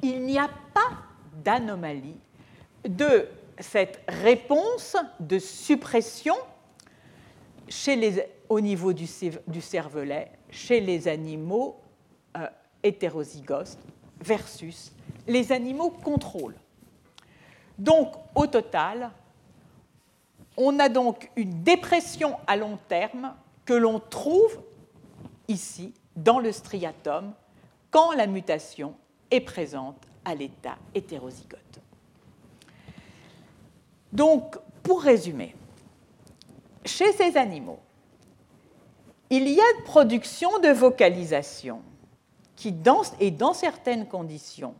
[0.01, 0.91] il n'y a pas
[1.43, 2.19] d'anomalie
[2.87, 3.27] de
[3.59, 6.35] cette réponse de suppression
[8.49, 11.79] au niveau du, cervelet chez les animaux
[12.37, 12.47] euh,
[12.83, 13.77] hétérozygotes
[14.21, 14.91] versus
[15.27, 16.55] les animaux contrôle.
[17.77, 19.11] Donc, au total,
[20.57, 23.33] on a donc une dépression à long terme
[23.65, 24.61] que l'on trouve
[25.47, 27.33] ici dans le striatum
[27.89, 28.95] quand la mutation
[29.31, 31.59] est présente à l'état hétérozygote.
[34.11, 35.55] Donc, pour résumer,
[36.85, 37.79] chez ces animaux,
[39.29, 41.81] il y a une production de vocalisation
[43.19, 44.75] et dans certaines conditions,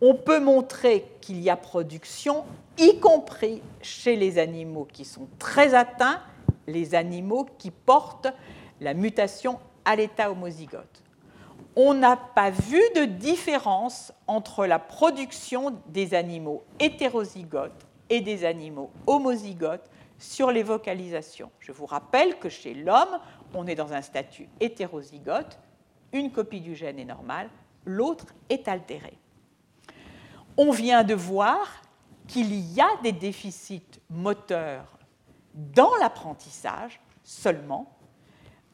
[0.00, 2.44] on peut montrer qu'il y a production,
[2.76, 6.20] y compris chez les animaux qui sont très atteints,
[6.66, 8.28] les animaux qui portent
[8.80, 11.02] la mutation à l'état homozygote.
[11.74, 18.90] On n'a pas vu de différence entre la production des animaux hétérozygotes et des animaux
[19.06, 21.50] homozygotes sur les vocalisations.
[21.60, 23.18] Je vous rappelle que chez l'homme,
[23.54, 25.58] on est dans un statut hétérozygote
[26.12, 27.50] une copie du gène est normale,
[27.84, 29.18] l'autre est altérée.
[30.56, 31.82] On vient de voir
[32.26, 34.98] qu'il y a des déficits moteurs
[35.54, 37.94] dans l'apprentissage seulement,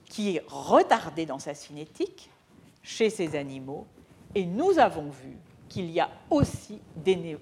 [0.04, 2.30] qui est retardé dans sa cinétique
[2.82, 3.86] chez ces animaux,
[4.34, 5.36] et nous avons vu
[5.68, 7.38] qu'il y a aussi des,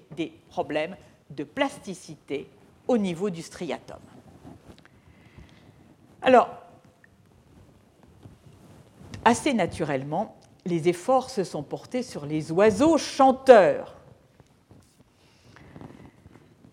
[0.49, 0.95] problèmes
[1.29, 2.49] de plasticité
[2.87, 3.99] au niveau du striatum.
[6.21, 6.62] Alors,
[9.25, 10.35] assez naturellement,
[10.65, 13.97] les efforts se sont portés sur les oiseaux chanteurs.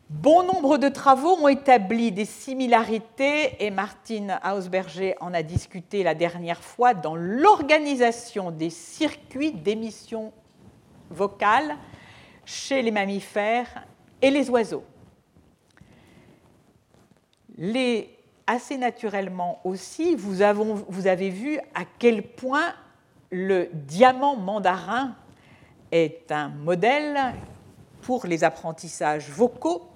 [0.09, 6.15] Bon nombre de travaux ont établi des similarités, et Martine Hausberger en a discuté la
[6.15, 10.33] dernière fois, dans l'organisation des circuits d'émission
[11.11, 11.77] vocale
[12.45, 13.87] chez les mammifères
[14.21, 14.85] et les oiseaux.
[17.57, 18.20] Les
[18.51, 22.75] assez naturellement aussi, vous, avez vu à quel point
[23.31, 25.15] le diamant mandarin
[25.93, 27.17] est un modèle
[28.03, 29.89] pour les apprentissages vocaux.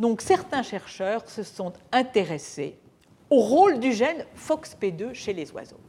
[0.00, 2.76] Donc certains chercheurs se sont intéressés
[3.30, 5.80] au rôle du gène FOXP2 chez les oiseaux.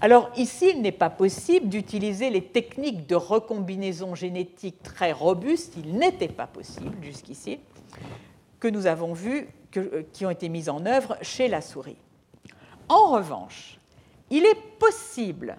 [0.00, 5.94] Alors ici, il n'est pas possible d'utiliser les techniques de recombinaison génétique très robustes, il
[5.94, 7.58] n'était pas possible jusqu'ici,
[8.60, 11.98] que nous avons vues euh, qui ont été mises en œuvre chez la souris.
[12.88, 13.78] En revanche,
[14.30, 15.56] il est possible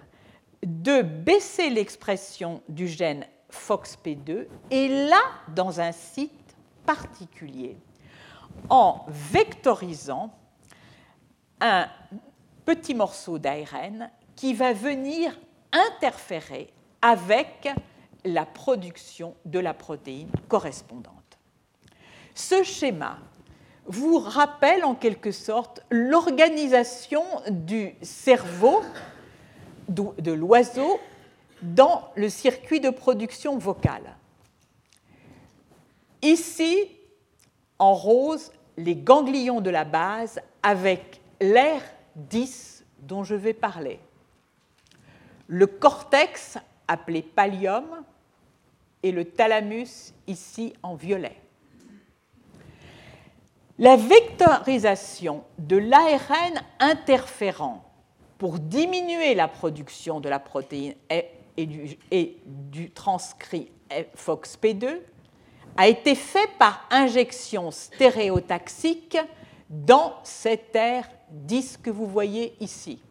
[0.64, 5.22] de baisser l'expression du gène FOXP2 et là
[5.54, 7.76] dans un site particulier
[8.68, 10.32] en vectorisant
[11.60, 11.88] un
[12.64, 15.38] petit morceau d'ARN qui va venir
[15.72, 16.72] interférer
[17.02, 17.68] avec
[18.24, 21.38] la production de la protéine correspondante.
[22.34, 23.18] Ce schéma
[23.90, 28.82] vous rappelle en quelque sorte l'organisation du cerveau
[29.88, 31.00] de l'oiseau
[31.62, 34.16] dans le circuit de production vocale.
[36.22, 36.88] Ici,
[37.80, 41.82] en rose, les ganglions de la base avec l'air
[42.14, 43.98] 10 dont je vais parler.
[45.48, 48.04] Le cortex, appelé pallium,
[49.02, 51.39] et le thalamus, ici en violet.
[53.80, 57.82] La vectorisation de l'ARN interférent
[58.36, 65.00] pour diminuer la production de la protéine et du, transcrit FOXP2
[65.78, 69.16] a été fait par injection stéréotaxique
[69.70, 73.02] dans cet air 10 que vous voyez ici.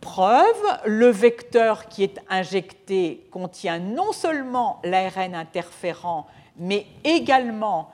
[0.00, 7.90] Preuve, le vecteur qui est injecté contient non seulement l'ARN interférent, mais également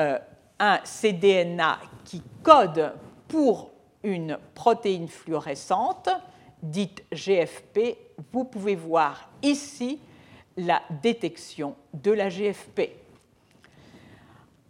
[0.00, 0.20] euh,
[0.58, 2.92] un cDNA qui code
[3.28, 3.70] pour
[4.02, 6.08] une protéine fluorescente,
[6.62, 7.96] dite GFP.
[8.32, 9.98] Vous pouvez voir ici
[10.56, 12.90] la détection de la GFP.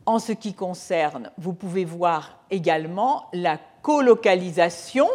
[0.07, 5.09] En ce qui concerne, vous pouvez voir également la colocalisation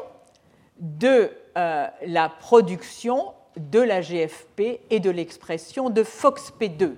[0.80, 6.96] de euh, la production de la GFP et de l'expression de FOXP2.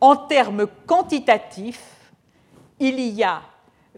[0.00, 1.95] En termes quantitatifs,
[2.78, 3.42] il y a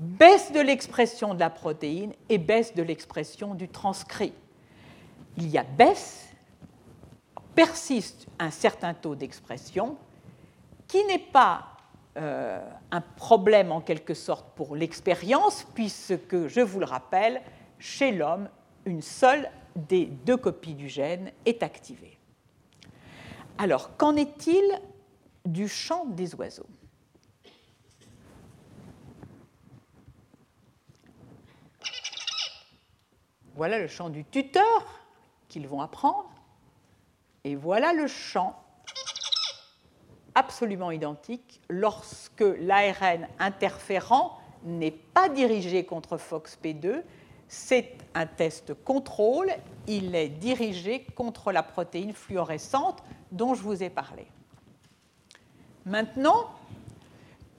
[0.01, 4.33] baisse de l'expression de la protéine et baisse de l'expression du transcrit.
[5.37, 6.29] Il y a baisse,
[7.55, 9.97] persiste un certain taux d'expression
[10.87, 11.77] qui n'est pas
[12.17, 12.61] euh,
[12.91, 17.43] un problème en quelque sorte pour l'expérience, puisque, je vous le rappelle,
[17.79, 18.49] chez l'homme,
[18.85, 22.19] une seule des deux copies du gène est activée.
[23.59, 24.65] Alors, qu'en est-il
[25.45, 26.67] du chant des oiseaux?
[33.59, 34.87] Voilà le chant du tuteur
[35.49, 36.31] qu'ils vont apprendre.
[37.43, 38.57] Et voilà le chant
[40.37, 47.03] absolument identique lorsque l'ARN interférent n'est pas dirigé contre FOXP2.
[47.49, 49.51] C'est un test contrôle.
[49.89, 53.03] Il est dirigé contre la protéine fluorescente
[53.33, 54.29] dont je vous ai parlé.
[55.85, 56.49] Maintenant,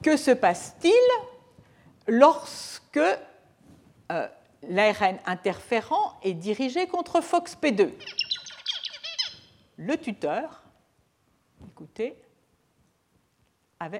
[0.02, 0.94] que se passe-t-il
[2.06, 4.28] lorsque euh,
[4.68, 7.90] l'ARN interférent est dirigé contre FOXP2.
[9.76, 10.62] Le tuteur,
[11.66, 12.16] écoutez,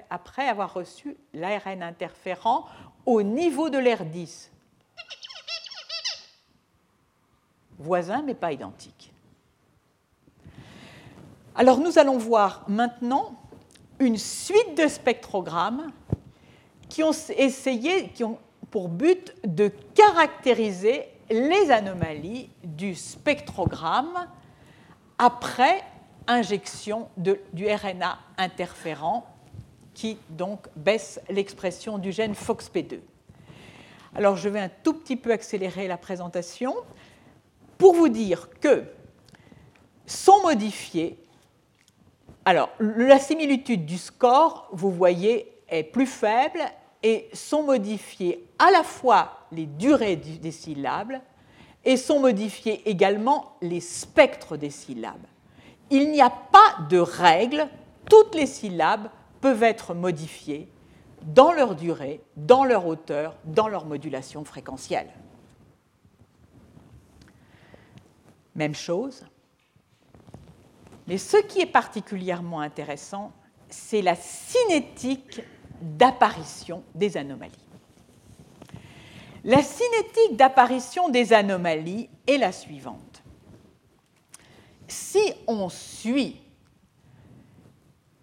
[0.09, 2.67] après avoir reçu l'ARN interférent
[3.05, 4.49] au niveau de l'R10.
[7.79, 9.11] Voisin, mais pas identique.
[11.55, 13.35] Alors nous allons voir maintenant
[13.99, 15.91] une suite de spectrogrammes
[16.89, 18.39] qui ont essayé, qui ont
[18.71, 24.27] pour but de caractériser les anomalies du spectrogramme
[25.17, 25.83] après
[26.27, 29.27] injection du RNA interférent
[29.93, 32.99] qui donc baisse l'expression du gène FOXP2.
[34.15, 36.75] Alors je vais un tout petit peu accélérer la présentation
[37.77, 38.83] pour vous dire que
[40.05, 41.19] sont modifiés.
[42.45, 46.59] Alors la similitude du score, vous voyez, est plus faible
[47.03, 51.19] et sont modifiées à la fois les durées des syllabes
[51.83, 55.25] et sont modifiés également les spectres des syllabes.
[55.89, 57.67] Il n'y a pas de règle,
[58.09, 59.09] toutes les syllabes
[59.41, 60.69] peuvent être modifiées
[61.23, 65.09] dans leur durée, dans leur hauteur, dans leur modulation fréquentielle.
[68.55, 69.25] Même chose.
[71.07, 73.31] Mais ce qui est particulièrement intéressant,
[73.69, 75.41] c'est la cinétique
[75.81, 77.51] d'apparition des anomalies.
[79.43, 83.23] La cinétique d'apparition des anomalies est la suivante.
[84.87, 86.37] Si on suit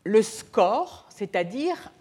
[0.05, 1.93] le score, c'est-à-dire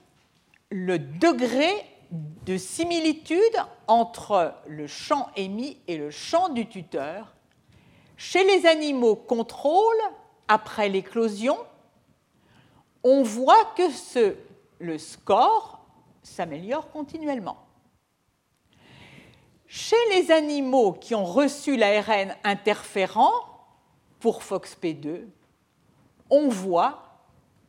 [0.69, 1.69] le degré
[2.11, 3.39] de similitude
[3.87, 7.33] entre le champ émis et le champ du tuteur,
[8.17, 9.97] chez les animaux contrôle,
[10.47, 11.57] après l'éclosion,
[13.03, 14.35] on voit que ce,
[14.79, 15.85] le score
[16.23, 17.57] s'améliore continuellement.
[19.67, 23.31] Chez les animaux qui ont reçu l'ARN interférent
[24.19, 25.25] pour FOXP2,
[26.29, 27.03] on voit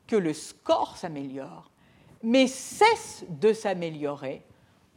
[0.07, 1.71] que le score s'améliore,
[2.23, 4.45] mais cesse de s'améliorer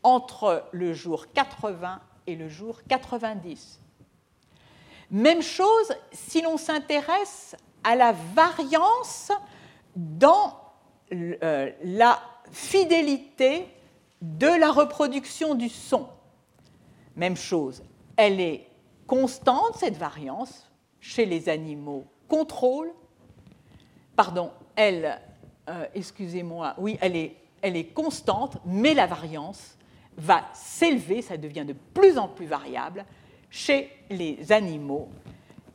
[0.04, 3.80] entre le jour 80 et le jour 90.
[5.12, 9.32] Même chose si l'on s'intéresse à la variance
[9.96, 10.61] dans
[11.12, 12.22] la
[12.52, 13.68] fidélité
[14.22, 16.08] de la reproduction du son.
[17.16, 17.84] Même chose,
[18.16, 18.68] elle est
[19.08, 20.70] constante, cette variance,
[21.00, 22.92] chez les animaux contrôle.
[24.16, 25.20] Pardon, elle,
[25.70, 29.78] euh, excusez-moi, oui, elle est, elle est constante, mais la variance
[30.18, 33.06] va s'élever, ça devient de plus en plus variable
[33.50, 35.10] chez les animaux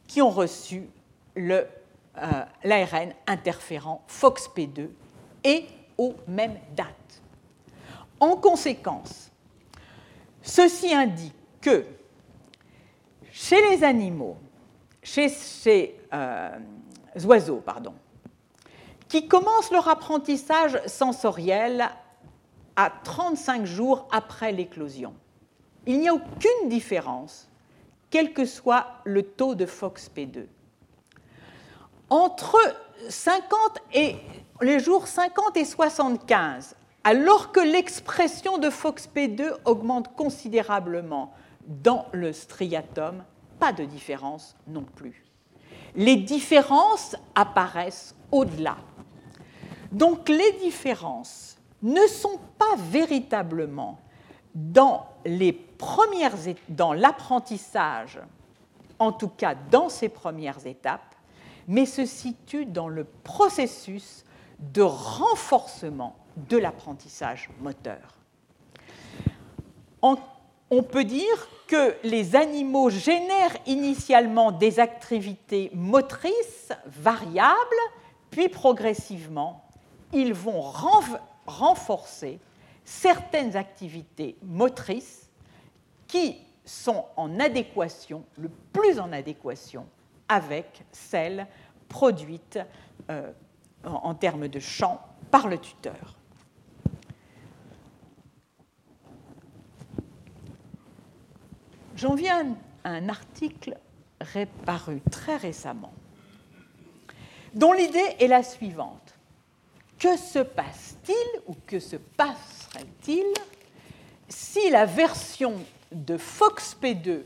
[0.06, 0.88] qui ont reçu
[1.36, 1.64] euh,
[2.64, 4.88] l'ARN interférent FOXP2
[5.46, 5.64] et
[5.96, 7.22] aux mêmes dates.
[8.20, 9.30] En conséquence,
[10.46, 11.84] Ceci indique que
[13.32, 14.36] chez les animaux,
[15.02, 16.56] chez ces euh,
[17.24, 17.94] oiseaux, pardon,
[19.08, 21.90] qui commencent leur apprentissage sensoriel
[22.76, 25.14] à 35 jours après l'éclosion,
[25.84, 27.48] il n'y a aucune différence,
[28.08, 30.46] quel que soit le taux de FOXP2.
[32.08, 32.56] Entre
[33.08, 33.42] 50
[33.94, 34.16] et
[34.62, 41.32] les jours 50 et 75, alors que l'expression de FOXP2 augmente considérablement
[41.66, 43.22] dans le striatum,
[43.58, 45.24] pas de différence non plus.
[45.94, 48.76] Les différences apparaissent au-delà.
[49.92, 53.98] Donc les différences ne sont pas véritablement
[54.54, 56.34] dans les premières
[56.68, 58.20] dans l'apprentissage,
[58.98, 61.14] en tout cas dans ces premières étapes,
[61.68, 64.24] mais se situent dans le processus
[64.58, 68.14] de renforcement de l'apprentissage moteur.
[70.02, 77.56] on peut dire que les animaux génèrent initialement des activités motrices variables,
[78.30, 79.64] puis progressivement,
[80.12, 80.60] ils vont
[81.46, 82.38] renforcer
[82.84, 85.28] certaines activités motrices
[86.06, 89.86] qui sont en adéquation, le plus en adéquation
[90.28, 91.46] avec celles
[91.88, 92.58] produites
[93.10, 93.32] euh,
[93.86, 95.00] en termes de champ
[95.30, 96.16] par le tuteur.
[101.96, 103.78] J'en viens à un article
[104.20, 105.92] réparu très récemment,
[107.54, 109.14] dont l'idée est la suivante.
[109.98, 113.24] Que se passe-t-il ou que se passerait-il
[114.28, 115.54] si la version
[115.90, 117.22] de FOXP2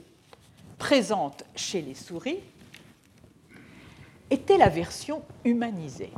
[0.79, 2.39] présente chez les souris
[4.31, 6.13] était la version humanisée?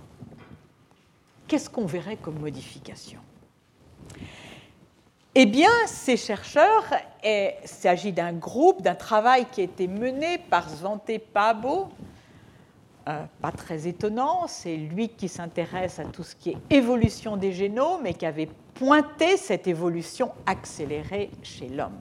[1.52, 3.20] Qu'est-ce qu'on verrait comme modification?
[5.34, 6.82] Eh bien, ces chercheurs,
[7.22, 11.90] il s'agit d'un groupe, d'un travail qui a été mené par Svante Pabo,
[13.06, 17.52] euh, pas très étonnant, c'est lui qui s'intéresse à tout ce qui est évolution des
[17.52, 22.00] génomes et qui avait pointé cette évolution accélérée chez l'homme.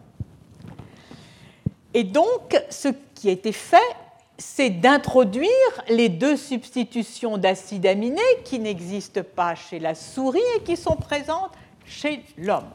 [1.93, 3.79] Et donc, ce qui a été fait,
[4.41, 5.47] c'est d'introduire
[5.87, 11.53] les deux substitutions d'acides aminés qui n'existent pas chez la souris et qui sont présentes
[11.85, 12.71] chez l'homme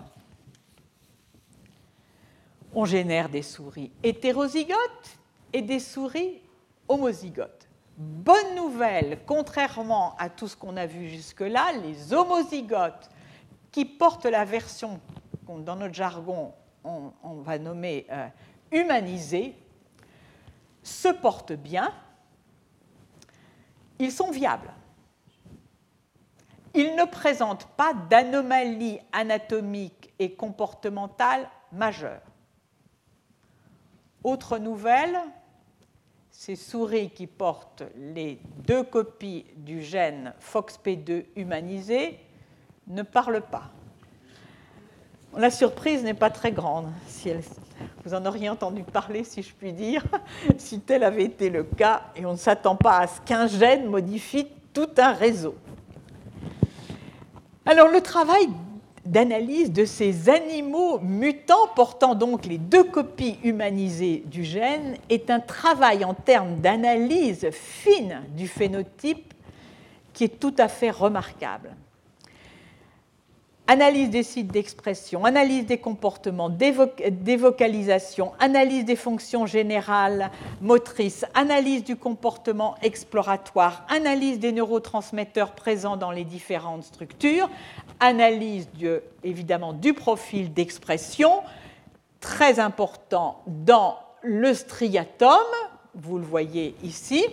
[2.77, 5.19] on génère des souris hétérozygotes
[5.55, 6.43] et des souris
[6.87, 7.67] homozygotes.
[7.97, 13.09] Bonne nouvelle, contrairement à tout ce qu'on a vu jusque-là, les homozygotes
[13.73, 15.01] qui portent la version
[15.49, 16.53] dans notre jargon,
[16.85, 18.29] on, va nommer euh,
[18.71, 19.55] humanisée,
[20.87, 21.93] se portent bien,
[23.99, 24.73] ils sont viables.
[26.75, 32.21] Ils ne présentent pas d'anomalie anatomique et comportementale majeure.
[34.23, 35.19] Autre nouvelle,
[36.31, 42.21] ces souris qui portent les deux copies du gène FOXP2 humanisé
[42.87, 43.71] ne parlent pas.
[45.37, 46.93] La surprise n'est pas très grande.
[47.09, 47.31] Si
[48.05, 50.05] vous en auriez entendu parler, si je puis dire,
[50.59, 53.87] si tel avait été le cas, et on ne s'attend pas à ce qu'un gène
[53.87, 55.55] modifie tout un réseau.
[57.65, 58.49] Alors le travail
[59.07, 65.41] d'analyse de ces animaux mutants portant donc les deux copies humanisées du gène est un
[65.41, 69.33] travail en termes d'analyse fine du phénotype
[70.13, 71.75] qui est tout à fait remarquable.
[73.69, 80.31] Analyse des sites d'expression, analyse des comportements, des vocalisations, analyse des fonctions générales
[80.61, 87.51] motrices, analyse du comportement exploratoire, analyse des neurotransmetteurs présents dans les différentes structures,
[87.99, 88.69] analyse
[89.25, 91.43] évidemment du profil d'expression,
[92.21, 95.43] très important dans le striatum,
[95.97, 97.25] vous le voyez ici,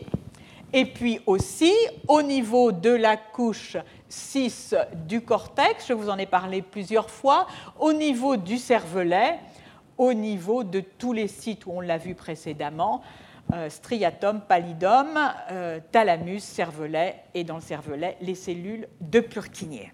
[0.74, 1.72] et puis aussi
[2.08, 3.78] au niveau de la couche
[4.14, 4.76] 6
[5.08, 7.48] du cortex, je vous en ai parlé plusieurs fois,
[7.80, 9.40] au niveau du cervelet,
[9.98, 13.02] au niveau de tous les sites où on l'a vu précédemment,
[13.54, 15.08] euh, striatum, pallidum,
[15.52, 19.92] euh, thalamus, cervelet, et dans le cervelet, les cellules de Purkinje.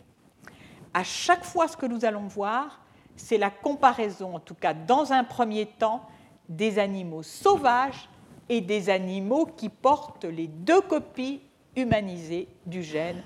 [0.94, 2.82] À chaque fois, ce que nous allons voir,
[3.16, 6.02] c'est la comparaison, en tout cas dans un premier temps,
[6.50, 8.10] des animaux sauvages
[8.50, 11.42] et des animaux qui portent les deux copies
[11.76, 13.22] humanisées du gène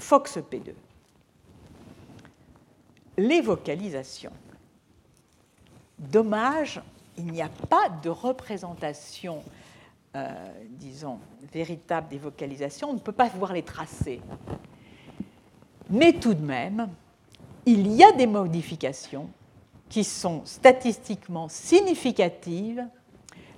[0.00, 0.72] FOXP2.
[3.18, 4.32] Les vocalisations.
[5.98, 6.80] Dommage,
[7.16, 9.42] il n'y a pas de représentation,
[10.14, 10.32] euh,
[10.70, 11.18] disons,
[11.52, 12.90] véritable des vocalisations.
[12.90, 14.20] On ne peut pas voir les tracer.
[15.90, 16.88] Mais tout de même,
[17.66, 19.28] il y a des modifications
[19.88, 22.86] qui sont statistiquement significatives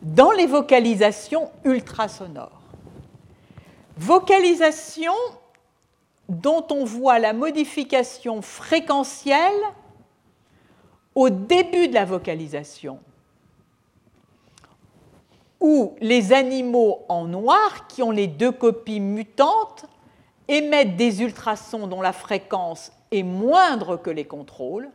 [0.01, 2.63] dans les vocalisations ultrasonores.
[3.99, 5.13] Vocalisations
[6.31, 9.61] dont on voit la modification fréquentielle
[11.17, 13.01] au début de la vocalisation,
[15.61, 19.87] où les animaux en noir, qui ont les deux copies mutantes,
[20.47, 24.89] émettent des ultrasons dont la fréquence est moindre que les contrôles.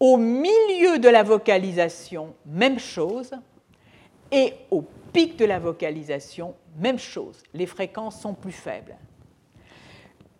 [0.00, 3.30] Au milieu de la vocalisation, même chose.
[4.32, 7.42] Et au pic de la vocalisation, même chose.
[7.54, 8.96] Les fréquences sont plus faibles.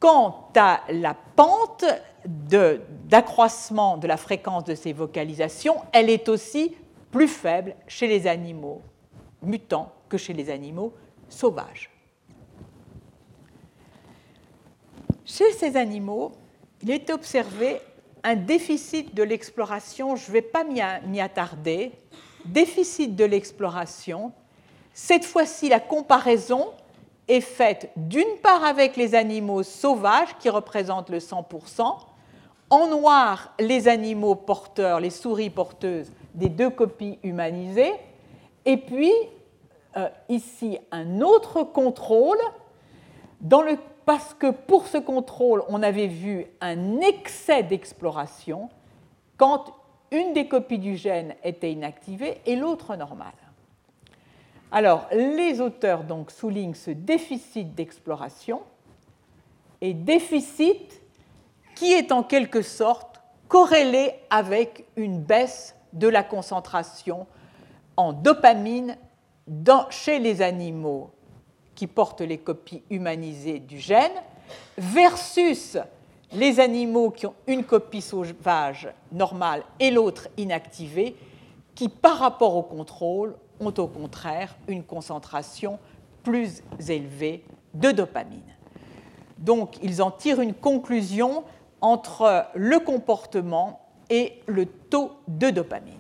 [0.05, 1.87] Quant à la pente
[2.27, 6.77] d'accroissement de, la fréquence de ces vocalisations, elle est aussi
[7.11, 8.83] plus faible chez les animaux
[9.41, 10.93] mutants que chez les animaux
[11.31, 11.89] sauvages.
[15.25, 16.33] Chez ces animaux,
[16.83, 17.81] il est observé
[18.25, 21.93] un déficit de l'exploration, je ne vais pas m'y attarder,
[22.45, 24.33] déficit de l'exploration.
[24.93, 26.75] Cette fois-ci, la comparaison
[27.29, 31.97] est faite d'une part avec les animaux sauvages qui représentent le 100%,
[32.71, 37.93] en noir les animaux porteurs, les souris porteuses des deux copies humanisées,
[38.65, 39.13] et puis
[39.97, 42.39] euh, ici un autre contrôle
[44.05, 48.69] parce que pour ce contrôle, on avait vu un excès d'exploration
[49.37, 49.73] quand
[50.11, 53.33] une des copies du gène était inactivée et l'autre normale.
[54.73, 58.63] Alors, les auteurs soulignent ce déficit d'exploration
[59.81, 61.01] et déficit
[61.75, 67.27] qui est en quelque sorte corrélé avec une baisse de la concentration
[67.97, 68.97] en dopamine
[69.91, 71.11] chez les animaux
[71.75, 74.13] qui portent les copies humanisées du gène,
[74.79, 75.77] versus
[76.33, 81.17] les animaux qui ont une copie sauvage normale et l'autre inactivée,
[81.75, 85.79] qui par rapport au contrôle ont au contraire une concentration
[86.23, 87.45] plus élevée
[87.75, 88.55] de dopamine.
[89.39, 91.45] Donc ils en tirent une conclusion
[91.81, 95.95] entre le comportement et le taux de dopamine.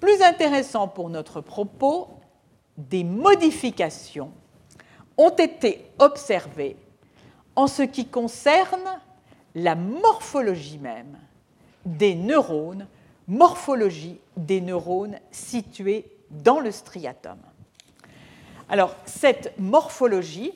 [0.00, 2.08] Plus intéressant pour notre propos,
[2.76, 4.32] des modifications
[5.16, 6.76] ont été observées
[7.54, 9.00] en ce qui concerne
[9.54, 11.18] la morphologie même
[11.84, 12.86] des neurones,
[13.28, 17.38] morphologie des neurones situés dans le striatum.
[18.68, 20.52] Alors, cette morphologie,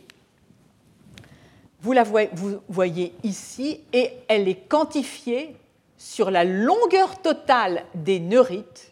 [1.81, 5.57] vous la voyez ici, et elle est quantifiée
[5.99, 8.91] sur la longueur totale des neurites,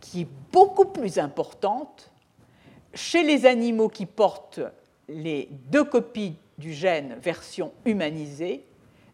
[0.00, 2.10] qui est beaucoup plus importante
[2.94, 4.60] chez les animaux qui portent
[5.08, 8.64] les deux copies du gène version humanisée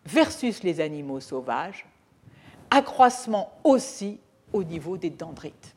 [0.04, 1.86] versus les animaux sauvages,
[2.70, 4.20] accroissement aussi
[4.52, 5.74] au niveau des dendrites.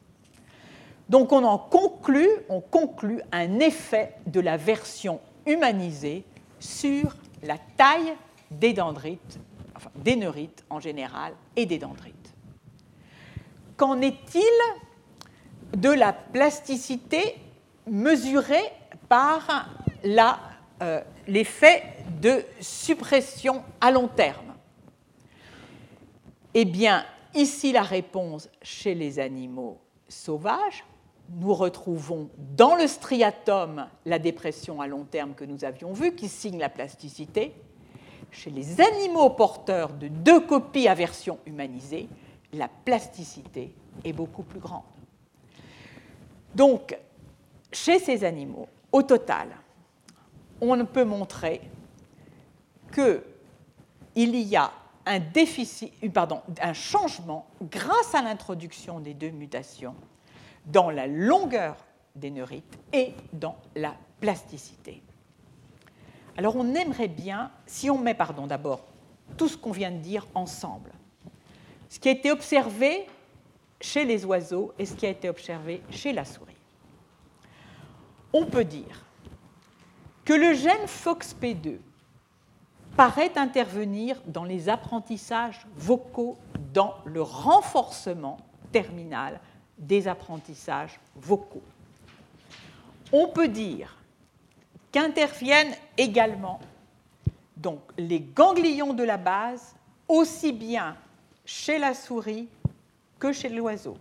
[1.09, 6.23] Donc on en conclut, on conclut un effet de la version humanisée
[6.59, 8.13] sur la taille
[8.49, 9.39] des dendrites,
[9.95, 12.33] des neurites en général et des dendrites.
[13.75, 14.41] Qu'en est-il
[15.75, 17.35] de la plasticité
[17.87, 18.71] mesurée
[19.09, 19.67] par
[20.81, 21.83] euh, l'effet
[22.21, 24.50] de suppression à long terme?
[26.53, 29.79] Eh bien, ici la réponse chez les animaux
[30.09, 30.83] sauvages.
[31.29, 36.27] Nous retrouvons dans le striatum la dépression à long terme que nous avions vue, qui
[36.27, 37.53] signe la plasticité.
[38.31, 42.09] Chez les animaux porteurs de deux copies à version humanisée,
[42.51, 43.73] la plasticité
[44.03, 44.83] est beaucoup plus grande.
[46.53, 46.97] Donc,
[47.71, 49.47] chez ces animaux, au total,
[50.59, 51.61] on peut montrer
[52.93, 54.71] qu'il y a
[55.11, 59.95] euh, un changement grâce à l'introduction des deux mutations
[60.65, 61.75] dans la longueur
[62.15, 65.01] des neurites et dans la plasticité.
[66.37, 68.15] Alors on aimerait bien, si on met
[68.47, 68.85] d'abord
[69.37, 70.91] tout ce qu'on vient de dire ensemble,
[71.89, 73.07] ce qui a été observé
[73.79, 76.51] chez les oiseaux et ce qui a été observé chez la souris
[78.33, 79.05] on peut dire
[80.25, 81.77] que le gène FOXP2
[82.95, 86.37] paraît intervenir dans les apprentissages vocaux,
[86.73, 88.37] dans le renforcement
[88.71, 89.39] terminal
[89.77, 91.63] des apprentissages vocaux.
[93.11, 93.97] On peut dire
[94.91, 96.59] qu'interviennent également
[97.61, 99.75] donc, les ganglions de la base,
[100.07, 100.97] aussi bien
[101.45, 102.47] chez la souris
[103.19, 103.97] que chez l'oiseau,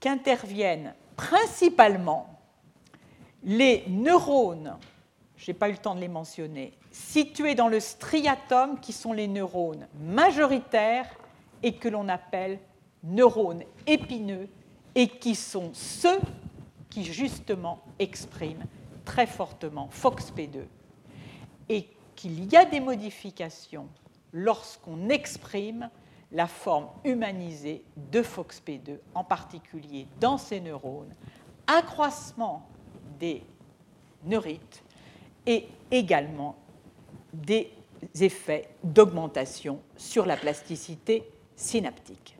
[0.00, 2.26] qu'interviennent principalement
[3.42, 4.78] les neurones,
[5.44, 9.12] je n'ai pas eu le temps de les mentionner, situés dans le striatum, qui sont
[9.12, 11.06] les neurones majoritaires
[11.62, 12.58] et que l'on appelle
[13.02, 14.48] neurones épineux,
[14.94, 16.18] et qui sont ceux
[16.88, 18.64] qui justement expriment
[19.04, 20.62] très fortement FOXP2,
[21.68, 23.88] et qu'il y a des modifications
[24.32, 25.90] lorsqu'on exprime
[26.32, 31.14] la forme humanisée de FOXP2, en particulier dans ces neurones,
[31.66, 32.66] accroissement
[33.20, 33.44] des
[34.24, 34.83] neurites
[35.46, 36.56] et également
[37.32, 37.70] des
[38.20, 42.36] effets d'augmentation sur la plasticité synaptique.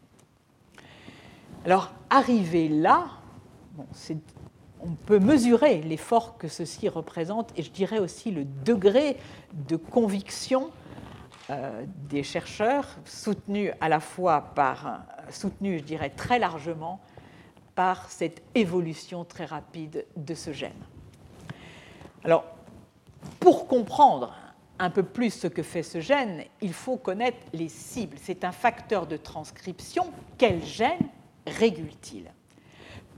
[1.65, 3.07] Alors, arrivé là,
[4.81, 9.17] on peut mesurer l'effort que ceci représente et je dirais aussi le degré
[9.53, 10.71] de conviction
[11.51, 17.01] euh, des chercheurs, soutenus à la fois par, soutenus, je dirais, très largement
[17.75, 20.73] par cette évolution très rapide de ce gène.
[22.23, 22.45] Alors,
[23.41, 24.35] pour comprendre
[24.79, 28.17] un peu plus ce que fait ce gène, il faut connaître les cibles.
[28.21, 30.11] C'est un facteur de transcription.
[30.39, 31.09] Quel gène
[31.47, 32.31] régule-t-il?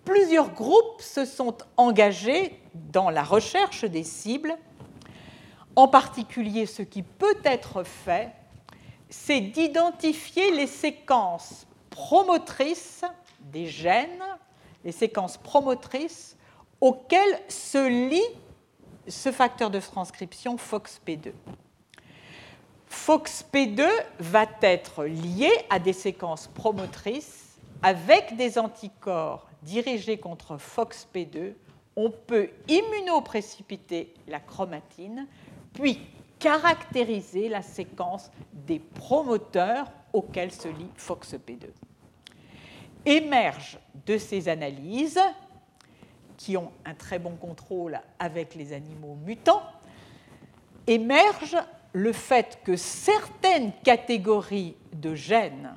[0.04, 4.56] Plusieurs groupes se sont engagés dans la recherche des cibles.
[5.74, 8.32] En particulier, ce qui peut être fait,
[9.08, 13.02] c'est d'identifier les séquences promotrices
[13.40, 14.22] des gènes
[14.86, 16.36] les séquences promotrices
[16.80, 18.22] auxquelles se lie
[19.08, 21.32] ce facteur de transcription FOXP2.
[22.90, 23.86] FOXP2
[24.20, 31.54] va être lié à des séquences promotrices avec des anticorps dirigés contre FOXP2.
[31.96, 35.26] On peut immunoprécipiter la chromatine,
[35.72, 36.00] puis
[36.38, 41.68] caractériser la séquence des promoteurs auxquels se lie FOXP2
[43.06, 45.20] émerge de ces analyses,
[46.36, 49.62] qui ont un très bon contrôle avec les animaux mutants,
[50.86, 51.56] émerge
[51.92, 55.74] le fait que certaines catégories de gènes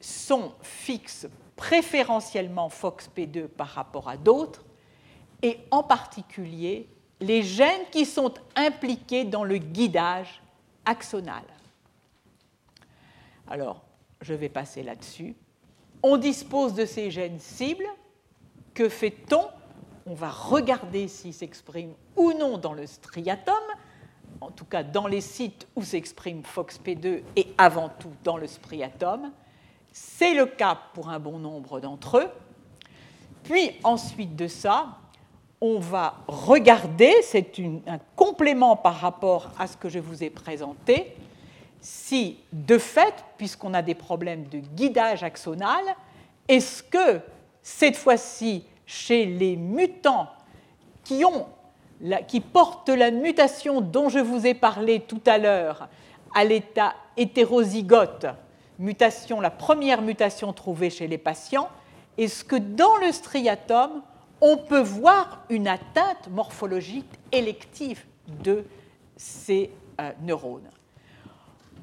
[0.00, 1.26] sont fixes
[1.56, 4.64] préférentiellement FOXP2 par rapport à d'autres,
[5.42, 6.88] et en particulier
[7.20, 10.40] les gènes qui sont impliqués dans le guidage
[10.84, 11.42] axonal.
[13.48, 13.82] Alors,
[14.20, 15.34] je vais passer là-dessus
[16.02, 17.86] on dispose de ces gènes cibles.
[18.78, 19.42] Que fait-on
[20.06, 23.56] On va regarder s'ils s'expriment ou non dans le striatum,
[24.40, 29.32] en tout cas dans les sites où s'exprime FOXP2 et avant tout dans le striatum.
[29.90, 32.28] C'est le cas pour un bon nombre d'entre eux.
[33.42, 34.96] Puis ensuite de ça,
[35.60, 41.16] on va regarder, c'est un complément par rapport à ce que je vous ai présenté,
[41.80, 45.82] si de fait, puisqu'on a des problèmes de guidage axonal,
[46.46, 47.20] est-ce que
[47.62, 50.28] cette fois-ci, chez les mutants
[51.04, 51.46] qui, ont
[52.26, 55.88] qui portent la mutation dont je vous ai parlé tout à l'heure
[56.34, 58.26] à l'état hétérozygote,
[58.78, 61.68] mutation, la première mutation trouvée chez les patients,
[62.16, 64.02] est-ce que dans le striatum,
[64.40, 68.64] on peut voir une atteinte morphologique élective de
[69.16, 69.70] ces
[70.00, 70.70] euh, neurones?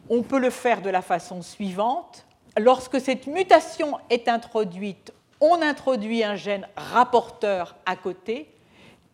[0.10, 2.26] On peut le faire de la façon suivante.
[2.57, 5.11] Lorsque cette mutation est introduite,
[5.41, 8.49] on introduit un gène rapporteur à côté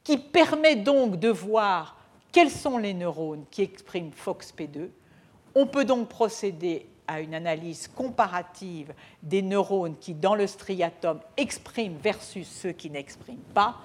[0.03, 1.97] qui permet donc de voir
[2.31, 4.89] quels sont les neurones qui expriment FOXP2.
[5.55, 11.97] On peut donc procéder à une analyse comparative des neurones qui, dans le striatum, expriment
[11.97, 13.77] versus ceux qui n'expriment pas.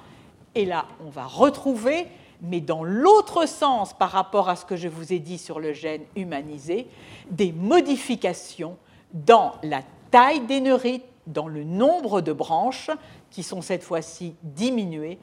[0.55, 2.07] Et là, on va retrouver,
[2.41, 5.73] mais dans l'autre sens par rapport à ce que je vous ai dit sur le
[5.73, 6.87] gène humanisé,
[7.31, 8.77] des modifications
[9.13, 12.90] dans la taille des neurites, dans le nombre de branches,
[13.31, 15.19] qui sont cette fois-ci diminuées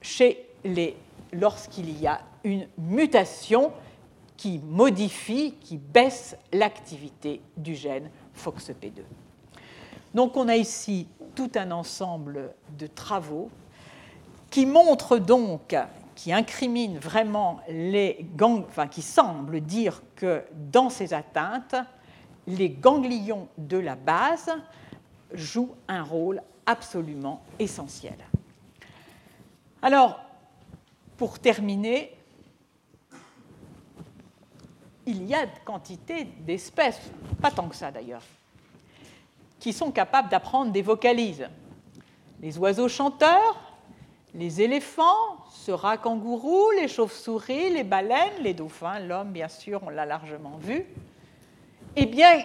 [0.00, 0.96] chez les,
[1.32, 3.72] lorsqu'il y a une mutation
[4.36, 9.02] qui modifie, qui baisse l'activité du gène FOXP2.
[10.14, 13.50] Donc on a ici tout un ensemble de travaux
[14.50, 15.76] qui montrent donc,
[16.14, 21.74] qui incriminent vraiment les ganglions, enfin qui semblent dire que dans ces atteintes,
[22.46, 24.50] les ganglions de la base
[25.34, 28.16] jouent un rôle absolument essentiel.
[29.82, 30.20] Alors,
[31.16, 32.16] pour terminer,
[35.06, 37.00] il y a quantité d'espèces,
[37.42, 38.22] pas tant que ça d'ailleurs,
[39.60, 41.48] qui sont capables d'apprendre des vocalises.
[42.40, 43.60] Les oiseaux chanteurs,
[44.34, 49.90] les éléphants, ce rat kangourou, les chauves-souris, les baleines, les dauphins, l'homme, bien sûr, on
[49.90, 50.84] l'a largement vu.
[51.96, 52.42] Eh bien,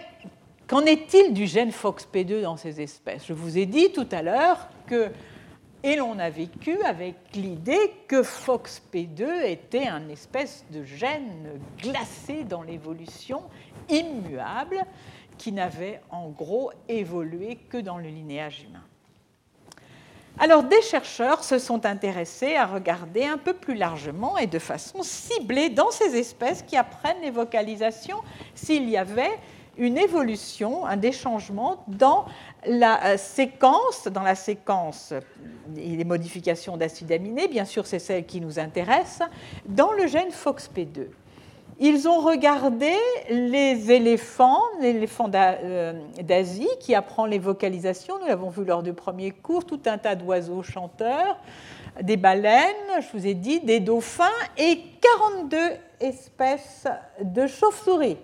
[0.70, 3.26] qu'en est-il du gène FOXP2 dans ces espèces?
[3.28, 5.10] Je vous ai dit tout à l'heure que
[5.82, 12.64] et l'on a vécu avec l'idée que FOXP2 était un espèce de gène glacé dans
[12.64, 13.44] l'évolution,
[13.88, 14.84] immuable,
[15.38, 18.84] qui n'avait en gros évolué que dans le linéage humain.
[20.38, 25.02] Alors des chercheurs se sont intéressés à regarder un peu plus largement et de façon
[25.02, 28.20] ciblée dans ces espèces qui apprennent les vocalisations
[28.54, 29.40] s'il y avait
[29.80, 32.26] une évolution, un des changements dans
[32.66, 35.14] la euh, séquence, dans la séquence,
[35.76, 39.22] les modifications d'acides aminés, bien sûr c'est celle qui nous intéresse,
[39.66, 41.08] dans le gène FOXP2.
[41.82, 42.92] Ils ont regardé
[43.30, 49.32] les éléphants, l'éléphant euh, d'Asie qui apprend les vocalisations, nous l'avons vu lors du premier
[49.32, 51.38] cours, tout un tas d'oiseaux chanteurs,
[52.02, 54.26] des baleines, je vous ai dit, des dauphins
[54.58, 55.58] et 42
[56.02, 56.86] espèces
[57.22, 58.18] de chauves-souris.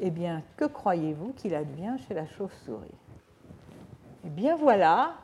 [0.00, 2.88] Eh bien, que croyez-vous qu'il advient chez la chauve-souris?
[4.24, 5.14] Eh bien voilà,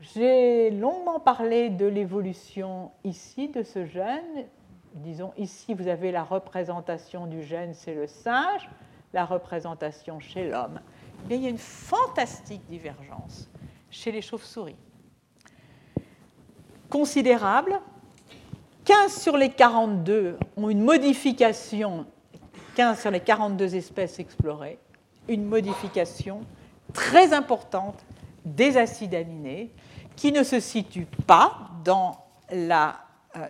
[0.00, 4.46] j'ai longuement parlé de l'évolution ici de ce gène.
[4.94, 8.68] Disons, ici, vous avez la représentation du gène, c'est le singe,
[9.12, 10.80] la représentation chez l'homme.
[11.28, 13.48] Mais il y a une fantastique divergence
[13.90, 14.76] chez les chauves-souris.
[16.90, 17.80] Considérable,
[18.84, 22.06] 15 sur les 42 ont une modification
[22.74, 24.78] 15 sur les 42 espèces explorées,
[25.28, 26.40] une modification
[26.92, 28.04] très importante
[28.44, 29.70] des acides aminés
[30.16, 32.90] qui ne se situe pas dans euh,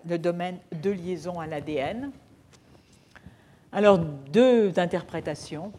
[0.07, 2.11] le domaine de liaison à l'ADN.
[3.73, 5.73] Alors, deux interprétations.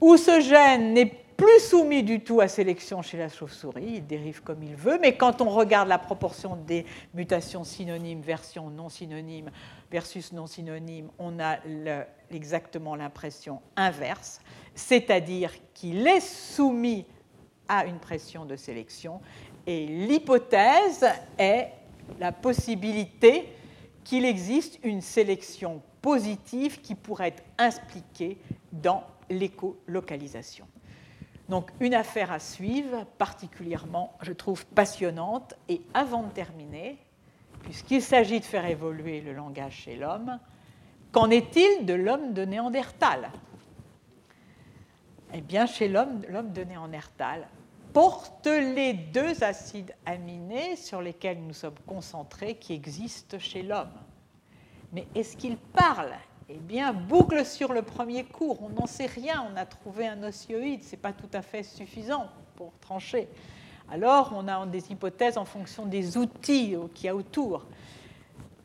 [0.00, 1.06] Où ce gène n'est
[1.36, 5.16] plus soumis du tout à sélection chez la chauve-souris, il dérive comme il veut, mais
[5.16, 9.50] quand on regarde la proportion des mutations synonymes, versions non synonymes
[9.90, 11.58] versus non synonymes, on a
[12.30, 14.40] exactement l'impression inverse,
[14.74, 17.06] c'est-à-dire qu'il est soumis
[17.68, 19.20] à une pression de sélection,
[19.66, 21.06] et l'hypothèse
[21.38, 21.72] est
[22.20, 23.52] la possibilité
[24.04, 28.38] qu'il existe une sélection positive qui pourrait être impliquée
[28.70, 30.66] dans l'écolocalisation.
[31.48, 35.54] Donc une affaire à suivre, particulièrement, je trouve, passionnante.
[35.68, 36.98] Et avant de terminer,
[37.62, 40.38] puisqu'il s'agit de faire évoluer le langage chez l'homme,
[41.16, 43.30] qu'en est-il de l'homme de Néandertal?
[45.32, 47.48] Eh bien, chez l'homme, l'homme de Néandertal
[47.94, 53.94] porte les deux acides aminés sur lesquels nous sommes concentrés qui existent chez l'homme.
[54.92, 56.12] Mais est-ce qu'il parle?
[56.50, 60.22] Eh bien, boucle sur le premier cours, on n'en sait rien, on a trouvé un
[60.22, 62.26] ocioïde, ce n'est pas tout à fait suffisant
[62.56, 63.26] pour trancher.
[63.90, 67.64] alors on a des hypothèses en fonction des outils qu'il y a autour.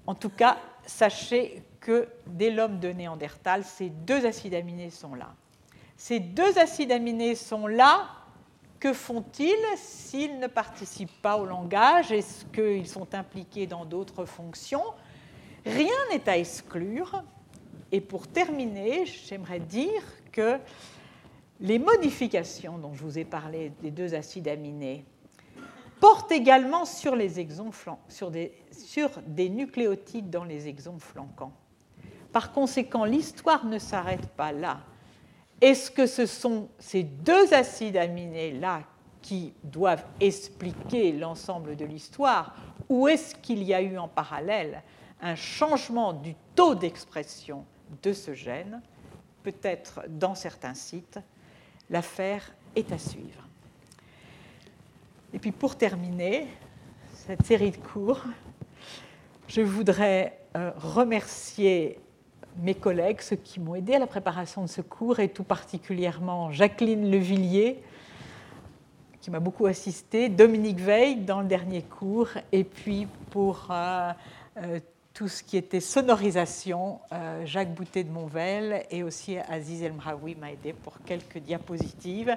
[0.05, 5.33] En tout cas, sachez que dès l'homme de Néandertal, ces deux acides aminés sont là.
[5.97, 8.07] Ces deux acides aminés sont là.
[8.79, 12.11] Que font-ils s'ils ne participent pas au langage?
[12.11, 14.83] Est-ce qu'ils sont impliqués dans d'autres fonctions?
[15.65, 17.23] Rien n'est à exclure.
[17.91, 20.01] Et pour terminer, j'aimerais dire
[20.31, 20.57] que
[21.59, 25.05] les modifications dont je vous ai parlé des deux acides aminés
[25.99, 27.69] portent également sur les exons
[28.09, 31.53] sur des, sur des nucléotides dans les exons flanquants.
[32.31, 34.81] Par conséquent, l'histoire ne s'arrête pas là.
[35.59, 38.83] Est-ce que ce sont ces deux acides aminés-là
[39.21, 42.55] qui doivent expliquer l'ensemble de l'histoire
[42.89, 44.81] ou est-ce qu'il y a eu en parallèle
[45.21, 47.65] un changement du taux d'expression
[48.01, 48.81] de ce gène?
[49.43, 51.19] Peut-être dans certains sites,
[51.89, 53.47] l'affaire est à suivre.
[55.33, 56.47] Et puis pour terminer
[57.13, 58.23] cette série de cours,
[59.47, 61.99] je voudrais euh, remercier
[62.61, 66.51] mes collègues, ceux qui m'ont aidé à la préparation de ce cours, et tout particulièrement
[66.51, 67.81] Jacqueline Levillier,
[69.21, 74.11] qui m'a beaucoup assisté, Dominique Veil dans le dernier cours, et puis pour euh,
[74.57, 74.79] euh,
[75.13, 80.35] tout ce qui était sonorisation, euh, Jacques Boutet de Monvel et aussi Aziz El Mraoui
[80.35, 82.35] m'a aidé pour quelques diapositives.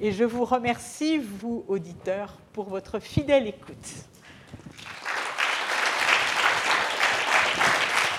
[0.00, 4.08] Et je vous remercie, vous auditeurs, pour votre fidèle écoute.